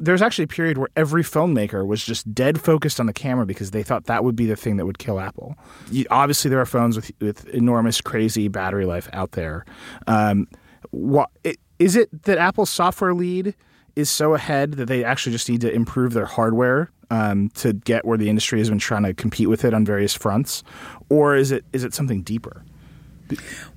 [0.00, 3.46] There's actually a period where every phone maker was just dead focused on the camera
[3.46, 5.56] because they thought that would be the thing that would kill Apple.
[5.90, 9.64] You, obviously, there are phones with with enormous, crazy battery life out there.
[10.06, 10.46] Um,
[10.90, 11.30] what
[11.78, 13.54] is it that Apple's software lead
[13.96, 18.04] is so ahead that they actually just need to improve their hardware um, to get
[18.04, 20.62] where the industry has been trying to compete with it on various fronts,
[21.08, 22.64] or is it is it something deeper?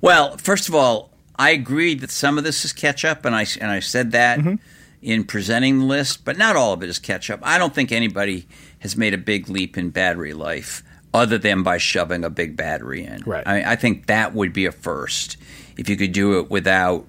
[0.00, 3.46] Well, first of all, I agree that some of this is catch up, and I
[3.60, 4.54] and I said that Mm-hmm.
[5.02, 7.38] in presenting the list, but not all of it is catch up.
[7.42, 8.46] I don't think anybody
[8.80, 10.82] has made a big leap in battery life
[11.14, 13.22] other than by shoving a big battery in.
[13.24, 13.46] Right.
[13.46, 15.36] I, I think that would be a first
[15.76, 17.06] if you could do it without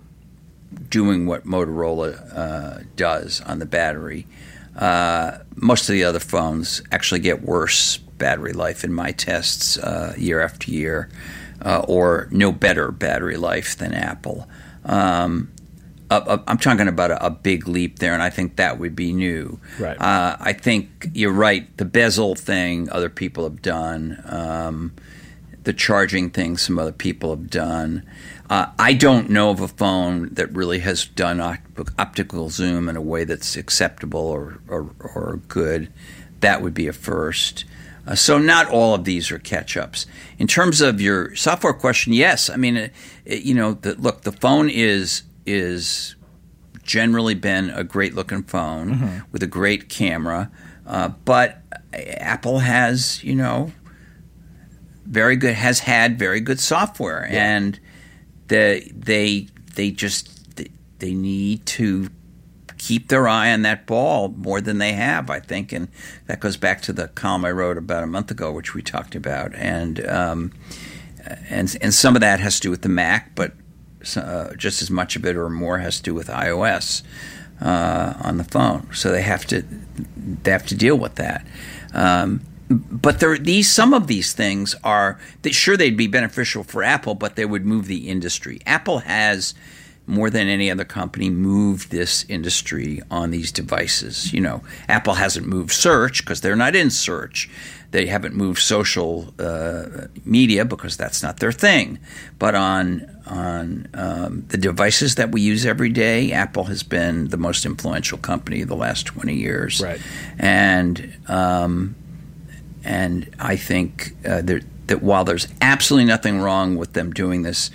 [0.90, 4.28] doing what Motorola uh, does on the battery.
[4.76, 10.14] Uh, most of the other phones actually get worse battery life in my tests uh,
[10.18, 11.10] year after year,
[11.62, 14.48] uh, or no better battery life than Apple.
[14.86, 15.52] Um,
[16.12, 19.60] I'm talking about a, a big leap there, and I think that would be new.
[19.80, 20.00] Right.
[20.00, 21.76] Uh, I think you're right.
[21.78, 24.22] The bezel thing, other people have done.
[24.26, 24.94] Um,
[25.64, 28.10] the charging thing, some other people have done.
[28.50, 32.96] Uh, I don't know of a phone that really has done opt- optical zoom in
[32.96, 35.92] a way that's acceptable or, or, or good.
[36.40, 37.66] That would be a first.
[38.10, 40.08] Uh, so not all of these are catch ups.
[40.40, 42.50] In terms of your software question, yes.
[42.50, 42.94] I mean, it,
[43.24, 46.16] it- you know, the, look, the phone is is
[46.84, 50.50] generally been a great looking phone with a great camera,
[50.88, 51.62] uh, but
[51.94, 53.72] Apple has, you know,
[55.06, 57.80] very good has had very good software and
[58.48, 60.30] the, they they just
[61.00, 62.10] they need to
[62.80, 65.72] keep their eye on that ball more than they have I think.
[65.72, 65.90] And
[66.26, 69.14] that goes back to the column I wrote about a month ago which we talked
[69.14, 69.54] about.
[69.54, 70.54] And um,
[71.50, 73.54] and and some of that has to do with the Mac but
[74.16, 77.04] uh, just as much of it or more has to do with iOS
[77.62, 78.88] uh, on the phone.
[78.94, 79.64] So they have to
[80.16, 81.46] they have to deal with that.
[81.94, 87.16] Um, but there, these some of these things are sure they'd be beneficial for Apple,
[87.16, 88.60] but they would move the industry.
[88.66, 89.54] Apple has
[90.10, 94.34] more than any other company moved this industry on these devices.
[94.34, 97.50] You know, Apple hasn't moved search because they're not in search.
[97.92, 102.00] They haven't moved social uh, media because that's not their thing.
[102.38, 107.38] But on on um, the devices that we use every day, Apple has been the
[107.38, 109.82] most influential company the last twenty years.
[109.82, 110.02] Right.
[110.38, 111.96] And um,
[112.84, 117.70] and I think uh, that while there's absolutely nothing wrong with them doing this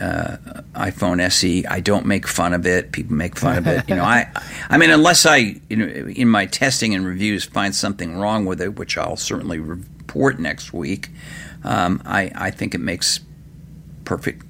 [0.00, 0.36] uh,
[0.74, 2.92] iPhone SE, I don't make fun of it.
[2.92, 3.88] People make fun of it.
[3.88, 4.30] You know, I,
[4.68, 8.60] I mean, unless I, you know, in my testing and reviews find something wrong with
[8.60, 11.10] it, which I'll certainly report next week,
[11.64, 13.20] um, I, I think it makes
[14.04, 14.46] perfectly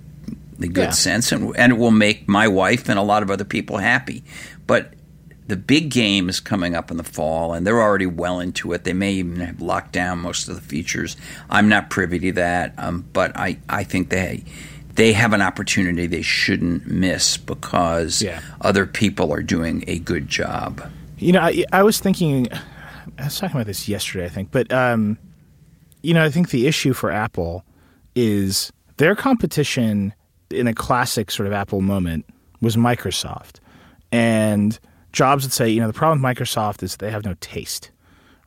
[0.69, 0.91] good Yeah.
[0.91, 4.23] sense, and, and it will make my wife and a lot of other people happy.
[4.67, 4.95] But
[5.49, 8.85] the big game is coming up in the fall, and they're already well into it.
[8.85, 11.17] They may even have locked down most of the features.
[11.49, 14.45] I'm not privy to that, um, but I, I think they
[15.01, 18.43] they have an opportunity they shouldn't miss because Yeah.
[18.61, 20.83] other people are doing a good job.
[21.17, 22.49] You know, I, I was thinking,
[23.19, 25.17] I was talking about this yesterday, I think, but um,
[26.03, 27.65] you know, I think the issue for Apple
[28.15, 30.13] is their competition
[30.51, 32.27] in a classic sort of Apple moment
[32.61, 33.57] was Microsoft,
[34.13, 34.79] and
[35.13, 37.91] Jobs would say, you know, the problem with Microsoft is they have no taste,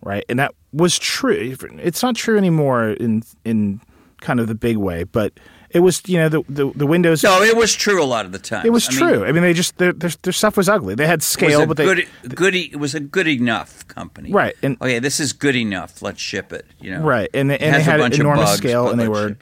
[0.04, 0.24] right?
[0.30, 1.56] And that was true.
[1.82, 3.82] It's not true anymore in in
[4.22, 5.34] kind of the big way, but
[5.74, 7.24] it was, you know, the the, the Windows.
[7.24, 8.66] No, it was true a lot of the time.
[8.66, 9.26] It was I mean, true.
[9.26, 10.96] I mean, they just their, their their stuff was ugly.
[10.96, 14.78] They had scale, but they good, good, it was a good enough company, Right, and-
[14.82, 16.02] okay, this is good enough.
[16.02, 16.66] Let's ship it.
[16.80, 19.36] You know, Right, and they, and they had of enormous bugs, scale, and they were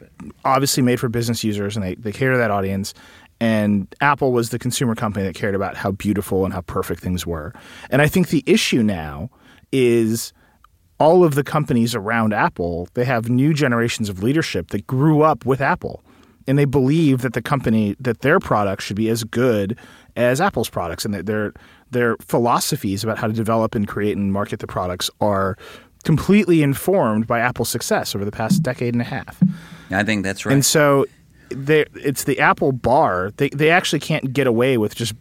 [0.45, 2.93] obviously made for business users, and they they cater to that audience.
[3.39, 7.25] And Apple was the consumer company that cared about how beautiful and how perfect things
[7.25, 7.53] were.
[7.89, 9.31] And I think the issue now
[9.71, 10.31] is
[10.99, 12.87] all of the companies around Apple.
[12.93, 16.03] They have new generations of leadership that grew up with Apple,
[16.51, 19.77] and they believe that the company that their products should be as good
[20.17, 21.53] as Apple's products, and that their
[21.91, 25.57] their philosophies about how to develop and create and market the products are
[26.03, 29.41] completely informed by Apple's success over the past decade and a half.
[29.91, 30.51] I think that's right.
[30.51, 31.05] And so
[31.49, 33.31] it's the Apple bar.
[33.37, 35.13] They they actually can't get away with just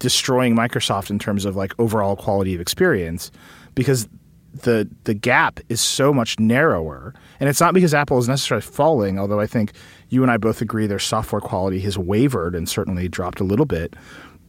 [0.00, 3.30] destroying Microsoft in terms of like overall quality of experience
[3.74, 4.06] because
[4.62, 7.14] the the gap is so much narrower.
[7.40, 9.72] And it's not because Apple is necessarily falling, although I think
[10.14, 13.66] you and I both agree their software quality has wavered and certainly dropped a little
[13.66, 13.94] bit.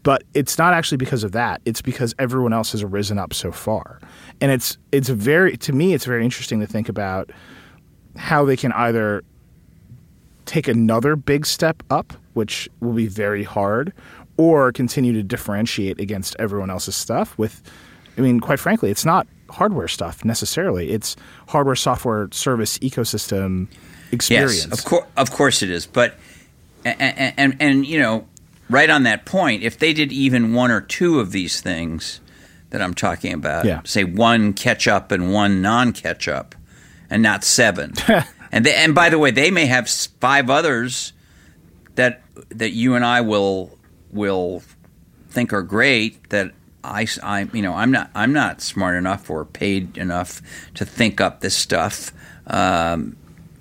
[0.04, 1.62] But it's not actually because of that.
[1.65, 3.99] It's because everyone else has risen up so far.
[4.39, 7.32] And it's it's very to me it's very interesting to think about
[8.15, 9.23] how they can either
[10.45, 13.93] take another big step up, which will be very hard,
[14.38, 17.63] or continue to differentiate against everyone else's stuff with
[18.15, 20.91] I mean, quite frankly, it's not hardware stuff necessarily.
[20.91, 21.15] It's
[21.47, 23.67] hardware software service ecosystem
[24.11, 24.65] experience.
[24.67, 25.85] Yes, of course, of course it is.
[25.85, 26.15] But
[26.83, 28.27] and, and and you know,
[28.69, 32.19] right on that point, if they did even one or two of these things
[32.71, 33.81] that I'm talking about, Yeah.
[33.85, 36.55] say one catch up and one non catch up,
[37.09, 37.93] and not seven.
[38.51, 41.13] and they, and by the way, they may have five others
[41.95, 43.77] that that you and I will
[44.11, 44.61] will
[45.29, 46.51] think are great that
[46.83, 50.41] I, I- you know I'm not I'm not smart enough or paid enough
[50.75, 52.11] to think up this stuff.
[52.47, 53.15] Um,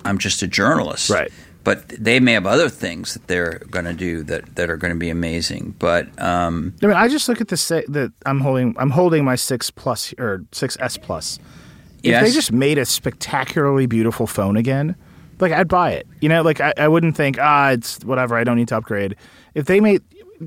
[0.05, 1.33] I'm just a journalist, Right.
[1.64, 4.93] But they may have other things that they're going to do that, that are going
[4.93, 5.75] to be amazing.
[5.79, 8.77] But um, I mean, I just look at the se- that I'm holding.
[8.79, 11.38] I'm holding my six plus or six S plus.
[12.03, 14.95] If they just made a spectacularly beautiful phone again,
[15.40, 16.07] like I'd buy it.
[16.21, 18.37] You know, like I, I wouldn't think ah, it's whatever.
[18.37, 19.17] I don't need to upgrade.
[19.55, 20.03] If they made,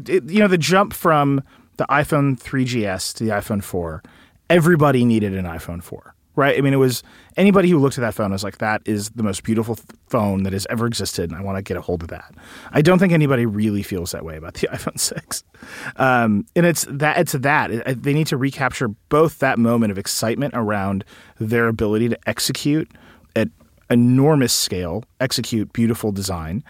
[0.08, 1.41] it, you know, the jump from
[1.78, 4.04] the iPhone 3GS to the iPhone 4,
[4.52, 6.13] everybody needed an iPhone 4.
[6.38, 6.58] Right?
[6.58, 7.02] I mean, it was
[7.36, 10.54] anybody who looked at that phone was like, "That is the most beautiful phone that
[10.54, 12.34] has ever existed, and I want to get a hold of that."
[12.71, 15.43] I don't think anybody really feels that way about the iPhone 6
[15.97, 19.97] um, and it's that it's that It- they need to recapture both that moment of
[19.97, 21.04] excitement around
[21.39, 22.89] their ability to execute
[23.36, 23.50] at
[23.89, 26.63] enormous scale, execute beautiful design,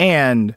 [0.00, 0.56] and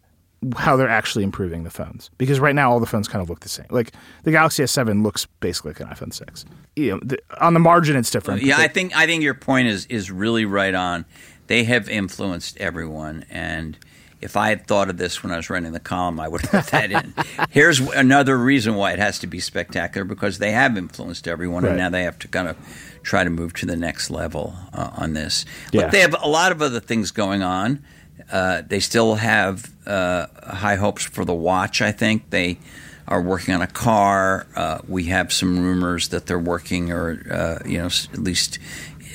[0.58, 2.10] how they're actually improving the phones.
[2.18, 3.66] Because right now all the phones kind of look the same.
[3.70, 3.92] Like
[4.24, 6.46] the Galaxy S7 looks basically like an iPhone 6.
[6.76, 8.42] You know, the, on the margin it's different.
[8.44, 11.06] yeah, but I think I think your point is is really right on.
[11.48, 13.78] They have influenced everyone, and
[14.22, 16.66] if I had thought of this when I was writing the column, I would have
[16.66, 17.14] put that in.
[17.50, 21.70] Here's another reason why it has to be spectacular because they have influenced everyone, Right.
[21.70, 22.56] and now they have to kind of
[23.02, 25.46] try to move to the next level uh, on this.
[25.72, 25.84] Yeah.
[25.84, 27.84] But they have a lot of other things going on.
[28.32, 31.82] Uh, they still have uh, high hopes for the watch.
[31.82, 32.60] I think they
[33.08, 34.46] are working on a car.
[34.56, 38.60] Uh, we have some rumors that they're working, or uh, you know, at least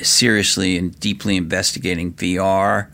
[0.03, 2.88] seriously and deeply investigating VR.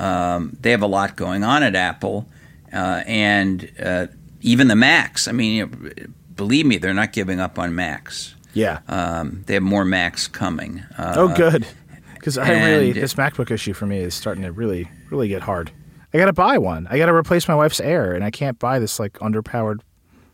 [0.00, 2.26] Um, they have a lot going on at Apple,
[2.72, 4.06] uh, and uh,
[4.40, 5.28] even the Macs.
[5.28, 5.92] I mean, you know,
[6.34, 8.34] believe me, they're not giving up on Macs.
[8.54, 8.80] yeah.
[8.88, 10.82] Um, they have more Macs coming.
[10.96, 11.66] Uh, oh, good.
[12.14, 15.70] Because I really this MacBook issue for me is starting to really, really get hard.
[16.14, 16.86] I got to buy one.
[16.88, 19.80] I got to replace my wife's Air, and I can't buy this like underpowered.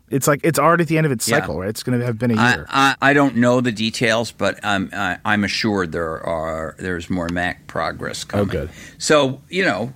[0.09, 1.39] It's like it's already at the end of its Yeah.
[1.39, 1.69] cycle, right?
[1.69, 2.65] It's going to have been a year.
[2.69, 7.29] I, I don't know the details, but I'm I, I'm assured there are there's more
[7.29, 8.47] Mac progress oh, coming.
[8.47, 8.69] Oh, good.
[8.99, 9.91] So you know,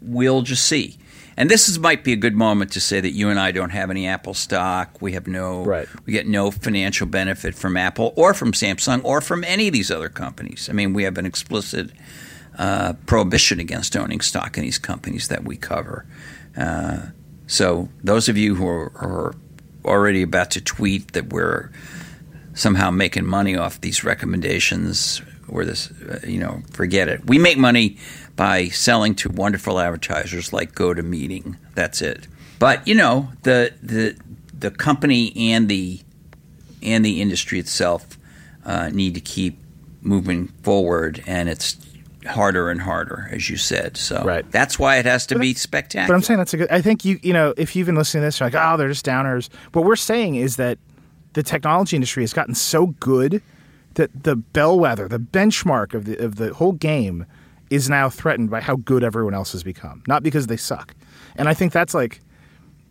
[0.00, 0.96] we'll just see.
[1.36, 3.70] and this is might be a good moment to say that you and I don't
[3.70, 5.00] have any Apple stock.
[5.00, 5.86] We have no, Right.
[6.04, 9.90] we get no financial benefit from Apple or from Samsung or from any of these
[9.90, 10.68] other companies.
[10.68, 11.90] I mean, we have an explicit
[13.06, 16.04] prohibition against owning stock in these companies that we cover.
[16.56, 16.98] Uh,
[17.46, 19.34] so those of you who are, are
[19.84, 21.70] already about to tweet that we're
[22.54, 27.24] somehow making money off these recommendations or this, uh, you know, forget it.
[27.26, 27.96] We make money
[28.36, 31.56] by selling to wonderful advertisers like GoToMeeting.
[31.74, 32.26] That's it.
[32.58, 34.16] But you know, the the
[34.58, 36.00] the company and the
[36.82, 38.18] and the industry itself
[38.64, 39.58] uh, need to keep
[40.02, 41.76] moving forward, and it's
[42.26, 43.96] harder and harder, as you said.
[43.96, 44.50] So Right.
[44.50, 46.08] that's why it has to be spectacular.
[46.08, 46.70] But I'm saying that's a good.
[46.70, 48.88] I think you you know if you've been listening to this, you're like, oh, they're
[48.88, 49.48] just downers.
[49.72, 50.78] What we're saying is that
[51.34, 53.42] the technology industry has gotten so good
[53.94, 57.24] that the bellwether, the benchmark of the of the whole game,
[57.70, 60.94] is now threatened by how good everyone else has become, not because they suck.
[61.36, 62.20] And I think that's like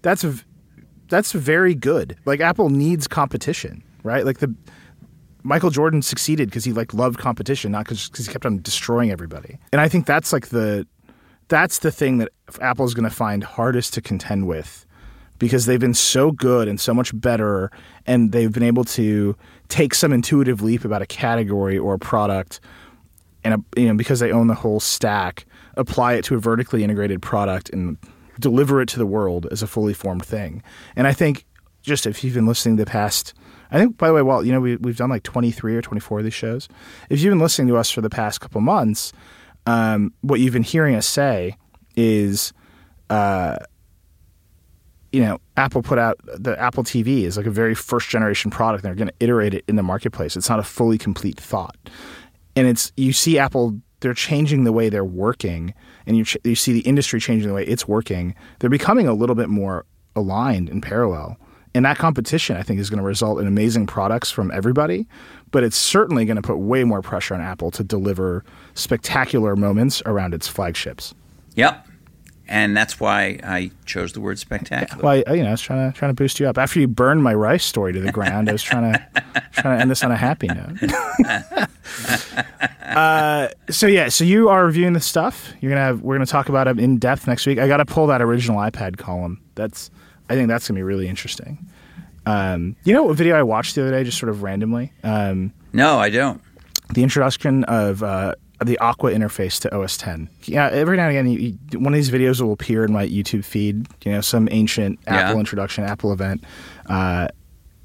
[0.03, 0.43] that's v-
[1.09, 2.15] that's very good.
[2.25, 4.25] Like Apple needs competition, right?
[4.25, 4.53] Like the
[5.47, 9.57] Michael Jordan succeeded because he like loved competition, not because he kept on destroying everybody.
[9.71, 10.85] And I think that's like the
[11.47, 12.29] that's the thing that
[12.59, 14.85] Apple is going to find hardest to contend with
[15.39, 17.71] because they've been so good and so much better,
[18.05, 19.37] and they've been able to
[19.69, 22.59] take some intuitive leap about a category or a product,
[23.45, 25.45] and uh, you know because they own the whole stack,
[25.77, 27.95] apply it to a vertically integrated product and
[28.37, 30.61] deliver it to the world as a fully formed thing.
[30.97, 31.45] And I think
[31.83, 33.33] just if you've been listening the past.
[33.71, 36.19] I think, by the way, Walt, you know, we, we've done like 23 or 24
[36.19, 36.69] of these shows.
[37.09, 39.13] If you've been listening to us for the past couple months,
[39.65, 41.57] um, what you've been hearing us say
[41.95, 42.53] is,
[43.09, 43.57] uh,
[45.11, 48.83] you know, Apple put out the Apple TV is like a very first generation product.
[48.83, 50.37] And they're going to iterate it in the marketplace.
[50.37, 51.75] It's not a fully complete thought,
[52.55, 53.79] and it's you see Apple.
[53.99, 55.73] They're changing the way they're working,
[56.05, 58.35] and you ch- you see the industry changing the way it's working.
[58.59, 61.37] They're becoming a little bit more aligned in parallel.
[61.73, 65.07] And that competition, I think, is going to result in amazing products from everybody.
[65.51, 68.43] But it's certainly going to put way more pressure on Apple to deliver
[68.73, 71.13] spectacular moments around its flagships.
[71.55, 71.87] Yep.
[72.49, 75.03] And that's why I chose the word spectacular.
[75.03, 76.57] Well, I, you know, I was trying to trying to boost you up.
[76.57, 79.05] After you burned my rice story to the ground, I was trying to
[79.51, 80.77] trying to end this on a happy note.
[82.83, 85.51] uh, so yeah, so you are reviewing the stuff.
[85.59, 87.59] You're gonna have we're gonna talk about it in depth next week.
[87.59, 89.41] I got to pull that original iPad column.
[89.55, 89.91] That's
[90.29, 91.67] I think that's gonna be really interesting.
[92.25, 94.91] Um, you know what video I watched the other day, just sort of randomly?
[95.03, 96.41] Um, no, I don't.
[96.93, 100.29] the introduction of uh, the Aqua interface to OS 10.
[100.43, 103.07] Yeah, every now and again, you, you, one of these videos will appear in my
[103.07, 103.87] YouTube feed.
[104.03, 105.39] You know, some ancient Apple Yeah.
[105.39, 106.43] introduction, Apple event,
[106.87, 107.27] uh,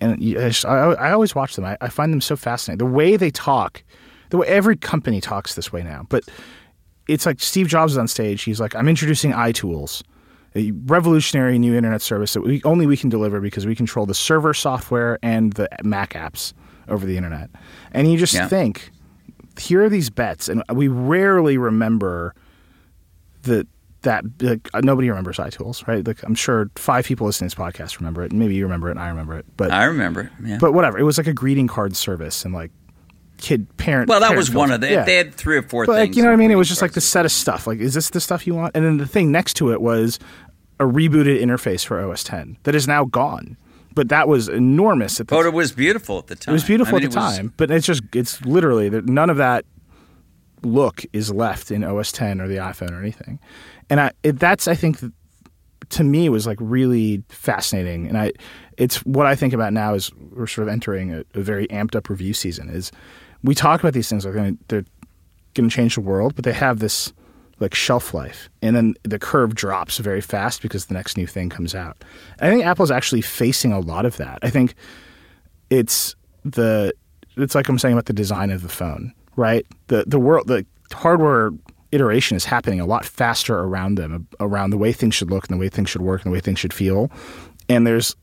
[0.00, 1.64] and you, I, just- I, I always watch them.
[1.64, 2.78] I, I find them so fascinating.
[2.78, 3.84] The way they talk,
[4.30, 6.24] the way every company talks this way now, but
[7.06, 8.42] it's like Steve Jobs is on stage.
[8.42, 10.02] He's like, "I'm introducing iTools."
[10.54, 14.14] A revolutionary new internet service that we, only we can deliver because we control the
[14.14, 16.52] server software and the Mac apps
[16.88, 17.48] over the internet.
[17.92, 18.48] And you just Yeah.
[18.48, 18.90] think,
[19.58, 22.34] here are these bets, and we rarely remember
[23.42, 23.66] the
[24.02, 26.04] that like, uh, nobody remembers iTools, right?
[26.04, 28.88] Like I'm sure five people listening to this podcast remember it, and maybe you remember
[28.88, 30.22] it, and I remember it, but I remember.
[30.22, 30.58] it, Yeah.
[30.60, 30.98] but whatever.
[30.98, 32.72] It was like a greeting card service, and like
[33.42, 34.08] kid parent.
[34.08, 34.90] well, that parent was one of the.
[34.90, 35.04] Yeah.
[35.04, 36.08] They had three or four But things.
[36.10, 36.50] like, you know what I mean?
[36.50, 37.66] It was just like the set of stuff.
[37.66, 38.74] Like, is this the stuff you want?
[38.76, 40.18] And then the thing next to it was
[40.80, 43.56] a rebooted interface for OS 10 that is now gone.
[43.94, 46.52] But that was enormous at the But it was beautiful at the time.
[46.52, 48.88] it was beautiful I mean, at the it was- time, but it's just it's literally
[48.90, 49.64] none of that
[50.62, 53.38] look is left in OS 10 or the iPhone or anything.
[53.90, 54.98] And I it, that's I think
[55.90, 58.32] to me was like really fascinating and I
[58.78, 61.94] it's what I think about now is we're sort of entering a, a very amped
[61.94, 62.90] up review season is
[63.42, 64.84] we talk about these things are going to they're
[65.54, 67.12] going to change the world, but they have this
[67.60, 71.48] like shelf life, and then the curve drops very fast because the next new thing
[71.48, 72.02] comes out.
[72.40, 74.38] I think Apple's actually facing a lot of that.
[74.42, 74.74] I think
[75.70, 76.92] it's the
[77.36, 79.66] it's like I'm saying about the design of the phone, right?
[79.88, 81.50] The the world the hardware
[81.92, 85.54] iteration is happening a lot faster around them, around the way things should look and
[85.54, 87.10] the way things should work and the way things should feel.
[87.68, 88.16] And there's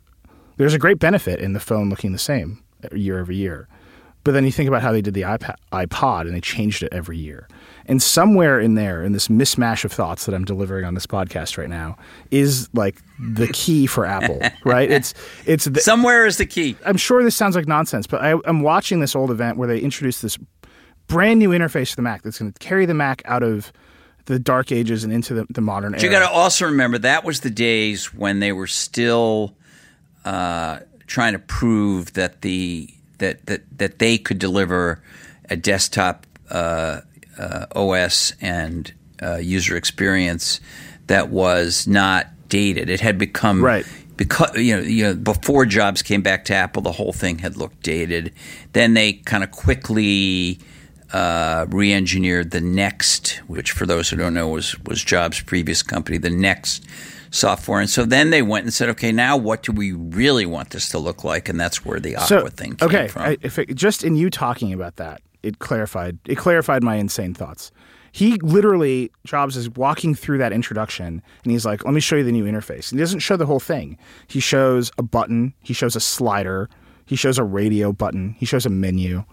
[0.58, 3.68] there's a great benefit in the phone looking the same uh, year over year.
[4.24, 6.90] But then you think about how they did the iPad, iPod and they changed it
[6.92, 7.48] every year.
[7.86, 11.58] And somewhere in there, in this mismatch of thoughts that I'm delivering on this podcast
[11.58, 11.98] right now,
[12.30, 14.92] is like the key for Apple, right?
[14.92, 15.14] It's
[15.46, 16.76] it's the, Somewhere is the key.
[16.86, 19.80] I'm sure this sounds like nonsense, but I, I'm watching this old event where they
[19.80, 20.38] introduced this
[21.08, 23.72] brand new interface for the Mac that's going to carry the Mac out of
[24.26, 26.20] the dark ages and into the, the modern But you era.
[26.20, 29.56] got to also remember that was the days when they were still
[30.24, 35.02] uh, trying to prove that the that that that they could deliver
[35.50, 37.02] a desktop uh,
[37.38, 38.92] uh, OS and
[39.22, 40.60] uh, user experience
[41.08, 42.90] that was not dated.
[42.90, 43.86] It had become Right.
[44.18, 47.58] because you know, you know, before Jobs came back to Apple, the whole thing had
[47.58, 48.34] looked dated.
[48.74, 50.60] Then they kind of quickly
[51.14, 56.18] uh, re-engineered the NeXT, which for those who don't know was was Jobs' previous company,
[56.18, 56.82] the NeXT
[57.32, 57.80] software.
[57.80, 60.90] And so then they went and said, okay, now what do we really want this
[60.90, 61.50] to look like?
[61.50, 63.22] And that's where the Aqua thing came okay, from.
[63.24, 67.34] I, if it, just in you talking about that, it clarified it clarified my insane
[67.34, 67.72] thoughts.
[68.12, 72.24] He literally Jobs is walking through that introduction, and he's like, "Let me show you
[72.24, 73.98] the new interface." And he doesn't show the whole thing.
[74.28, 75.54] He shows a button.
[75.62, 76.70] He shows a slider.
[77.06, 78.36] He shows a radio button.
[78.38, 79.24] He shows a menu,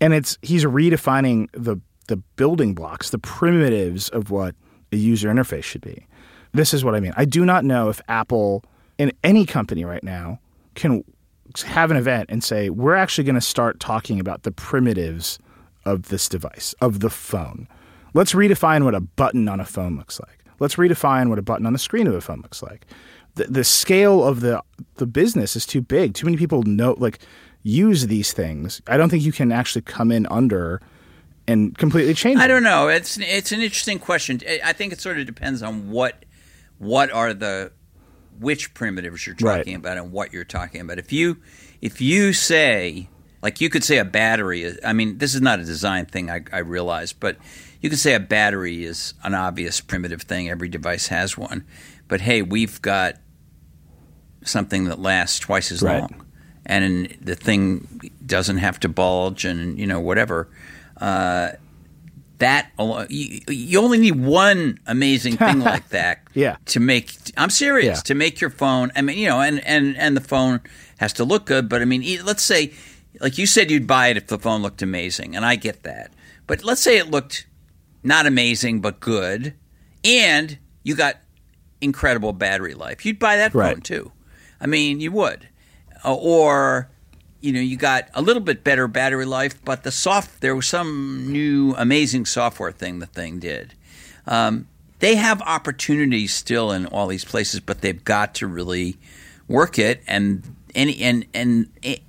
[0.00, 1.76] and it's he's redefining the
[2.08, 4.54] the building blocks, the primitives of what
[4.92, 6.06] a user interface should be.
[6.54, 7.12] This is what I mean.
[7.16, 8.64] I do not know if Apple
[8.96, 10.38] in any company right now
[10.74, 11.04] can
[11.64, 15.38] have an event and say we're actually going to start talking about the primitives
[15.84, 17.68] of this device of the phone
[18.14, 21.66] let's redefine what a button on a phone looks like let's redefine what a button
[21.66, 22.86] on the screen of a phone looks like
[23.34, 24.60] the, the scale of the
[24.94, 27.18] the business is too big too many people know like
[27.62, 30.80] use these things i don't think you can actually come in under
[31.46, 32.88] and completely change I don't know.
[32.88, 34.40] It's it's an interesting question.
[34.48, 36.24] I- I think it sort of depends on what
[36.78, 37.72] what are the
[38.40, 39.58] which primitives you're Right.
[39.58, 40.98] talking about and what you're talking about.
[40.98, 41.38] If you
[41.80, 43.08] if you say
[43.42, 46.30] like you could say a battery is I mean this is not a design thing
[46.30, 47.36] I, I realize, but
[47.80, 50.48] you could say a battery is an obvious primitive thing.
[50.48, 51.64] Every device has one.
[52.08, 53.16] But hey, we've got
[54.44, 56.00] something that lasts twice as Right.
[56.00, 56.26] long,
[56.66, 60.48] and the thing doesn't have to bulge, and you know whatever.
[61.00, 61.50] Uh,
[62.38, 66.56] that alo- you, you only need one amazing thing like that Yeah.
[66.66, 68.02] to make I'm serious Yeah.
[68.02, 70.60] to make your phone I mean you know and and and the phone
[70.98, 72.72] has to look good but I mean let's say
[73.20, 76.10] like you said you'd buy it if the phone looked amazing and I get that
[76.46, 77.46] but let's say it looked
[78.02, 79.54] not amazing but good
[80.04, 81.16] and you got
[81.80, 84.10] incredible battery life you'd buy that phone too
[84.60, 85.48] I mean you would
[86.04, 86.90] Uh, or
[87.44, 90.66] you know you got a little bit better battery life but the soft there was
[90.66, 93.74] some new amazing software thing the thing did.
[94.26, 94.66] Um,
[95.00, 98.96] they have opportunities still in all these places but they've got to really
[99.46, 100.42] work it and
[100.74, 101.68] any and and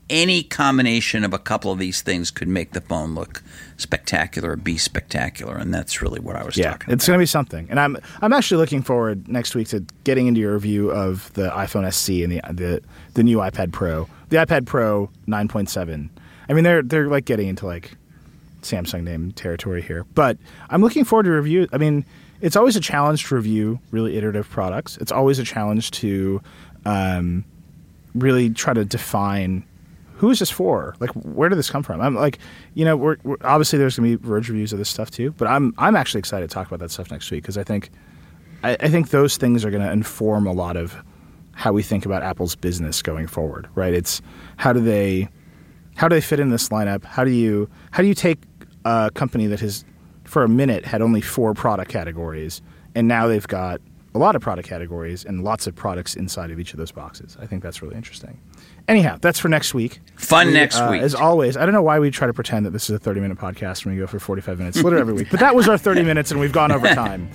[0.10, 3.44] any combination of a couple of these things could make the phone look
[3.78, 7.18] spectacular or be spectacular and that's really what I was Yeah, talking Yeah, it's going
[7.18, 10.54] to be something, and I'm I'm actually looking forward next week to getting into your
[10.54, 12.82] review of the iPhone SE and the the
[13.14, 16.10] the new iPad Pro, the iPad Pro 9.7.
[16.48, 17.96] I mean, they're they're like getting into like
[18.62, 20.38] Samsung name territory here, but
[20.70, 21.68] I'm looking forward to review.
[21.74, 22.06] I mean,
[22.42, 24.98] it's always a challenge to review really iterative products.
[24.98, 26.42] It's always a challenge to
[26.86, 27.46] um,
[28.14, 29.64] really try to define
[30.18, 30.96] who is this for?
[31.00, 32.00] Like, where did this come from?
[32.00, 32.40] I'm like,
[32.74, 35.48] you know, we're, we're obviously there's to be Verge reviews of this stuff too, but
[35.48, 37.90] I'm I'm actually excited to talk about that stuff next week because I think
[38.64, 40.96] I, I think those things are to inform a lot of
[41.56, 43.68] how we think about Apple's business going forward.
[43.74, 43.94] Right?
[43.94, 44.22] It's
[44.58, 45.30] how do they
[45.96, 47.04] how do they fit in this lineup?
[47.04, 48.40] How do you how do you take
[48.84, 49.84] a company that has
[50.26, 52.62] for a minute had only four product categories
[52.94, 53.82] and now they've got
[54.14, 57.36] a lot of product categories and lots of products inside of each of those boxes.
[57.42, 58.40] I think that's really interesting.
[58.88, 60.00] Anyhow, that's for next week.
[60.16, 61.02] Fun We, next uh, week.
[61.02, 63.20] As always, I don't know why we try to pretend that this is a 30
[63.20, 65.28] minute podcast when we go for 45 minutes, literally every week.
[65.30, 67.30] But that was our 30 minutes and we've gone over time.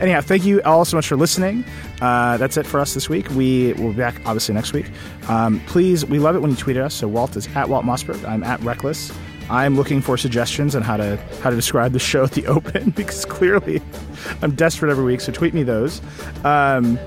[0.00, 1.64] Anyhow, thank you all so much for listening.
[2.00, 3.30] Uh, that's it for us this week.
[3.30, 4.90] We will be back obviously next week.
[5.28, 6.94] Um, please, we love it when you tweet at us.
[6.94, 8.22] So Walt is at Walt Mossberg.
[8.28, 9.12] I'm at Reckless.
[9.48, 12.90] I'm looking for suggestions on how to how to describe the show at the open
[12.96, 13.80] because clearly
[14.42, 15.20] I'm desperate every week.
[15.20, 16.02] So tweet me those.
[16.44, 16.98] Um,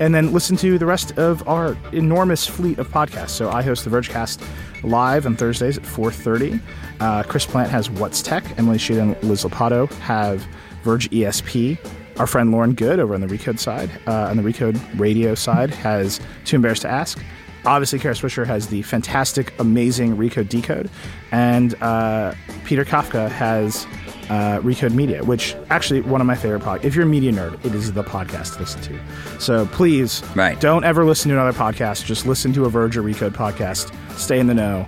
[0.00, 3.30] and then listen to the rest of our enormous fleet of podcasts.
[3.30, 4.40] So I host the Vergecast
[4.84, 6.60] live on Thursdays at 4:30.
[7.00, 8.44] Uh, Chris Plante has What's Tech.
[8.58, 10.46] Emily Sheet and Liz Lopatto have
[10.84, 11.78] Verge ESP.
[12.18, 15.70] Our friend Lauren Goode over on the Recode side, uh, on the Recode radio side,
[15.70, 17.22] has Too Embarrassed to Ask.
[17.64, 20.90] Obviously, Kara Swisher has the fantastic, amazing Recode Decode,
[21.32, 23.86] and uh, Peter Kafka has
[24.30, 26.84] uh, Recode Media, which actually one of my favorite podcasts.
[26.84, 29.40] If you're a media nerd, it is the podcast to listen to.
[29.40, 30.58] So please, Right.
[30.60, 32.04] don't ever listen to another podcast.
[32.04, 33.92] Just listen to a Verge or Recode podcast.
[34.18, 34.86] Stay in the know.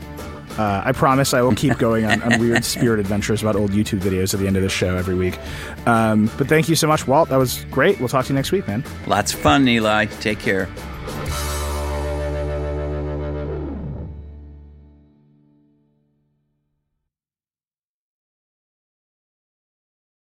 [0.59, 4.01] Uh, I promise I will keep going on, on weird spirit adventures about old YouTube
[4.01, 5.39] videos at the end of the show every week.
[5.87, 7.29] Um, but thank you so much, Walt.
[7.29, 7.99] That was great.
[7.99, 8.85] We'll talk to you next week, man.
[9.07, 10.07] Lots of fun, Eli.
[10.07, 10.69] Take care.